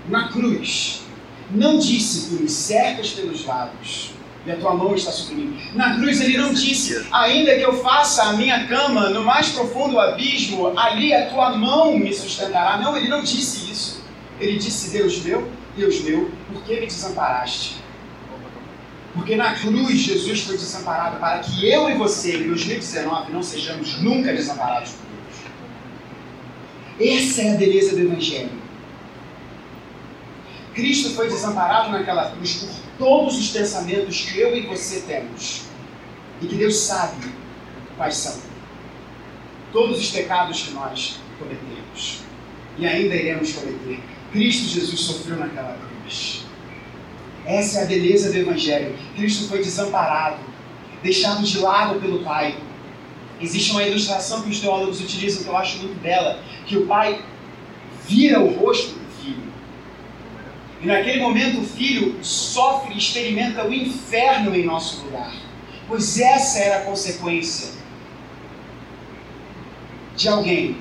na 0.08 0.28
cruz, 0.28 1.02
não 1.50 1.78
disse: 1.78 2.30
Tu 2.30 2.42
me 2.42 2.48
cercas 2.48 3.10
pelos 3.10 3.44
lábios 3.44 4.16
e 4.46 4.50
a 4.50 4.56
tua 4.56 4.74
mão 4.74 4.94
está 4.94 5.10
sobre 5.10 5.34
mim. 5.34 5.60
Na 5.74 5.96
cruz 5.96 6.20
ele 6.20 6.38
não 6.38 6.52
disse: 6.54 7.06
Ainda 7.10 7.56
que 7.56 7.62
eu 7.62 7.82
faça 7.82 8.22
a 8.22 8.32
minha 8.34 8.66
cama 8.66 9.10
no 9.10 9.24
mais 9.24 9.50
profundo 9.50 9.98
abismo, 9.98 10.78
ali 10.78 11.12
a 11.12 11.26
tua 11.26 11.56
mão 11.56 11.98
me 11.98 12.14
sustentará. 12.14 12.78
Não, 12.78 12.96
ele 12.96 13.08
não 13.08 13.22
disse 13.22 13.70
isso. 13.70 14.04
Ele 14.40 14.58
disse: 14.58 14.90
Deus 14.90 15.22
meu, 15.22 15.50
Deus 15.76 16.00
meu, 16.02 16.30
por 16.52 16.62
que 16.62 16.80
me 16.80 16.86
desamparaste? 16.86 17.76
Porque 19.14 19.34
na 19.34 19.54
cruz 19.54 19.98
Jesus 19.98 20.42
foi 20.42 20.56
desamparado 20.56 21.18
para 21.18 21.38
que 21.38 21.66
eu 21.66 21.88
e 21.88 21.94
você, 21.94 22.36
em 22.36 22.48
2019, 22.48 23.32
não 23.32 23.42
sejamos 23.42 24.00
nunca 24.00 24.32
desamparados 24.32 24.92
por 24.92 25.06
Deus. 26.98 27.16
Essa 27.18 27.42
é 27.42 27.54
a 27.54 27.56
beleza 27.56 27.96
do 27.96 28.02
Evangelho. 28.02 28.65
Cristo 30.76 31.14
foi 31.14 31.30
desamparado 31.30 31.90
naquela 31.90 32.30
cruz 32.30 32.56
por 32.56 32.68
todos 32.98 33.38
os 33.38 33.48
pensamentos 33.48 34.20
que 34.20 34.38
eu 34.38 34.54
e 34.54 34.66
você 34.66 35.00
temos. 35.00 35.62
E 36.42 36.46
que 36.46 36.54
Deus 36.54 36.76
sabe 36.76 37.32
quais 37.96 38.14
são. 38.14 38.38
Todos 39.72 39.98
os 39.98 40.10
pecados 40.10 40.64
que 40.64 40.72
nós 40.72 41.18
cometemos. 41.38 42.20
E 42.76 42.86
ainda 42.86 43.14
iremos 43.14 43.54
cometer. 43.54 44.00
Cristo 44.30 44.68
Jesus 44.68 45.00
sofreu 45.00 45.38
naquela 45.38 45.78
cruz. 45.78 46.44
Essa 47.46 47.78
é 47.78 47.82
a 47.84 47.86
beleza 47.86 48.30
do 48.30 48.36
Evangelho. 48.36 48.94
Cristo 49.16 49.48
foi 49.48 49.60
desamparado, 49.60 50.36
deixado 51.02 51.42
de 51.42 51.58
lado 51.58 51.98
pelo 52.00 52.22
Pai. 52.22 52.54
Existe 53.40 53.70
uma 53.70 53.82
ilustração 53.82 54.42
que 54.42 54.50
os 54.50 54.60
teólogos 54.60 55.00
utilizam 55.00 55.42
que 55.42 55.48
eu 55.48 55.56
acho 55.56 55.78
muito 55.78 55.98
bela, 56.02 56.38
que 56.66 56.76
o 56.76 56.86
Pai 56.86 57.24
vira 58.06 58.40
o 58.40 58.52
rosto 58.58 59.05
e 60.86 60.88
naquele 60.88 61.20
momento 61.20 61.58
o 61.58 61.64
filho 61.64 62.16
sofre 62.22 62.94
e 62.94 62.98
experimenta 62.98 63.66
o 63.66 63.74
inferno 63.74 64.54
em 64.54 64.64
nosso 64.64 65.04
lugar. 65.04 65.34
Pois 65.88 66.20
essa 66.20 66.60
era 66.60 66.76
a 66.76 66.84
consequência 66.84 67.72
de 70.16 70.28
alguém 70.28 70.78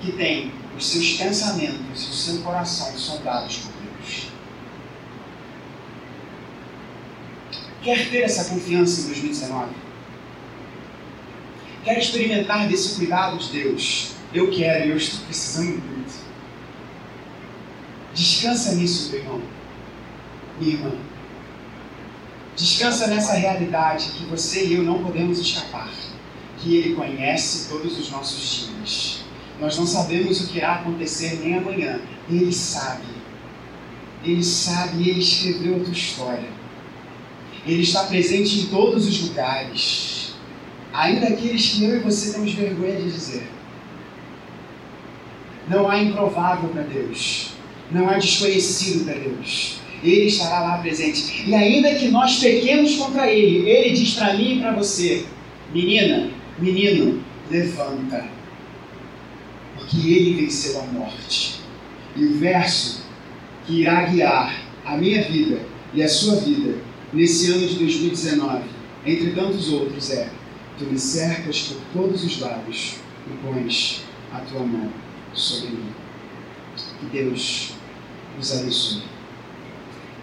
que 0.00 0.12
tem 0.12 0.52
os 0.76 0.86
seus 0.86 1.14
pensamentos 1.14 2.04
e 2.04 2.08
o 2.08 2.12
seu 2.12 2.42
coração 2.42 2.96
soldados 2.96 3.56
por 3.56 3.72
Deus. 3.72 4.28
Quer 7.82 8.10
ter 8.10 8.22
essa 8.22 8.54
confiança 8.54 9.00
em 9.00 9.04
2019? 9.06 9.72
Quer 11.82 11.98
experimentar 11.98 12.68
desse 12.68 12.94
cuidado 12.94 13.38
de 13.38 13.50
Deus? 13.50 14.12
Eu 14.32 14.52
quero 14.52 14.86
e 14.86 14.90
eu 14.90 14.96
estou 14.96 15.24
precisando. 15.24 15.97
Descansa 18.18 18.74
nisso, 18.74 19.12
meu 19.12 19.20
irmão, 19.20 19.42
minha 20.58 20.74
irmã. 20.74 20.90
Descansa 22.56 23.06
nessa 23.06 23.34
realidade 23.34 24.10
que 24.10 24.24
você 24.24 24.66
e 24.66 24.74
eu 24.74 24.82
não 24.82 25.04
podemos 25.04 25.38
escapar. 25.38 25.88
Que 26.58 26.78
Ele 26.78 26.96
conhece 26.96 27.68
todos 27.68 27.96
os 27.96 28.10
nossos 28.10 28.70
dias. 28.72 29.20
Nós 29.60 29.78
não 29.78 29.86
sabemos 29.86 30.40
o 30.40 30.48
que 30.48 30.58
irá 30.58 30.74
acontecer 30.74 31.38
nem 31.44 31.58
amanhã. 31.58 32.00
Ele 32.28 32.52
sabe. 32.52 33.06
Ele 34.24 34.42
sabe 34.42 35.00
e 35.00 35.10
Ele 35.10 35.20
escreveu 35.20 35.76
a 35.76 35.84
tua 35.84 35.92
história. 35.92 36.50
Ele 37.64 37.82
está 37.82 38.02
presente 38.02 38.58
em 38.58 38.66
todos 38.66 39.06
os 39.06 39.28
lugares. 39.28 40.34
Ainda 40.92 41.28
aqueles 41.28 41.68
que 41.70 41.84
eu 41.84 41.98
e 41.98 42.00
você 42.00 42.32
temos 42.32 42.52
vergonha 42.52 42.96
de 42.96 43.12
dizer. 43.12 43.48
Não 45.68 45.88
há 45.88 46.02
improvável 46.02 46.68
para 46.70 46.82
Deus. 46.82 47.56
Não 47.90 48.08
há 48.08 48.18
desconhecido 48.18 49.04
para 49.04 49.14
Deus. 49.14 49.80
Ele 50.02 50.26
estará 50.26 50.60
lá 50.60 50.78
presente. 50.78 51.44
E 51.46 51.54
ainda 51.54 51.94
que 51.94 52.08
nós 52.08 52.38
pequemos 52.38 52.96
contra 52.96 53.30
Ele, 53.30 53.68
Ele 53.68 53.94
diz 53.94 54.14
para 54.14 54.34
mim 54.34 54.56
e 54.56 54.60
para 54.60 54.72
você: 54.72 55.24
Menina, 55.72 56.30
menino, 56.58 57.22
levanta. 57.50 58.28
Porque 59.76 59.96
Ele 59.96 60.42
venceu 60.42 60.80
a 60.80 60.84
morte. 60.84 61.60
E 62.14 62.24
o 62.24 62.38
verso 62.38 63.02
que 63.66 63.80
irá 63.80 64.02
guiar 64.02 64.62
a 64.84 64.96
minha 64.96 65.22
vida 65.22 65.60
e 65.92 66.02
a 66.02 66.08
sua 66.08 66.36
vida 66.36 66.78
nesse 67.12 67.50
ano 67.50 67.66
de 67.66 67.74
2019, 67.76 68.64
entre 69.04 69.30
tantos 69.32 69.72
outros, 69.72 70.10
é: 70.10 70.28
Tu 70.78 70.84
me 70.84 70.98
cercas 70.98 71.62
por 71.62 71.80
todos 71.92 72.22
os 72.22 72.38
lados 72.40 72.96
e 73.26 73.46
pões 73.46 74.02
a 74.32 74.38
tua 74.40 74.60
mão 74.60 74.92
sobre 75.32 75.70
mim. 75.70 75.90
Que 77.00 77.06
Deus 77.06 77.77
nos 78.38 78.52
abençoe. 78.52 79.02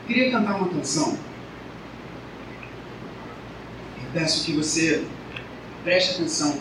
Queria 0.07 0.31
cantar 0.31 0.55
uma 0.55 0.69
canção. 0.69 1.17
Eu 4.01 4.11
peço 4.13 4.45
que 4.45 4.53
você 4.53 5.05
preste 5.83 6.15
atenção 6.15 6.57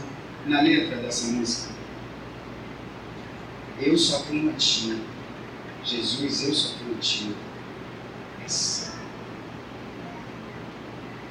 na 0.47 0.61
letra 0.61 0.97
dessa 0.97 1.29
música. 1.29 1.73
Eu 3.81 3.97
só 3.97 4.23
tenho 4.23 4.51
a 4.51 4.55
ti. 4.55 5.01
Jesus, 5.85 6.49
eu 6.49 6.55
só 6.55 6.79
tenho 6.79 6.97
a 6.97 6.99
ti. 6.99 7.35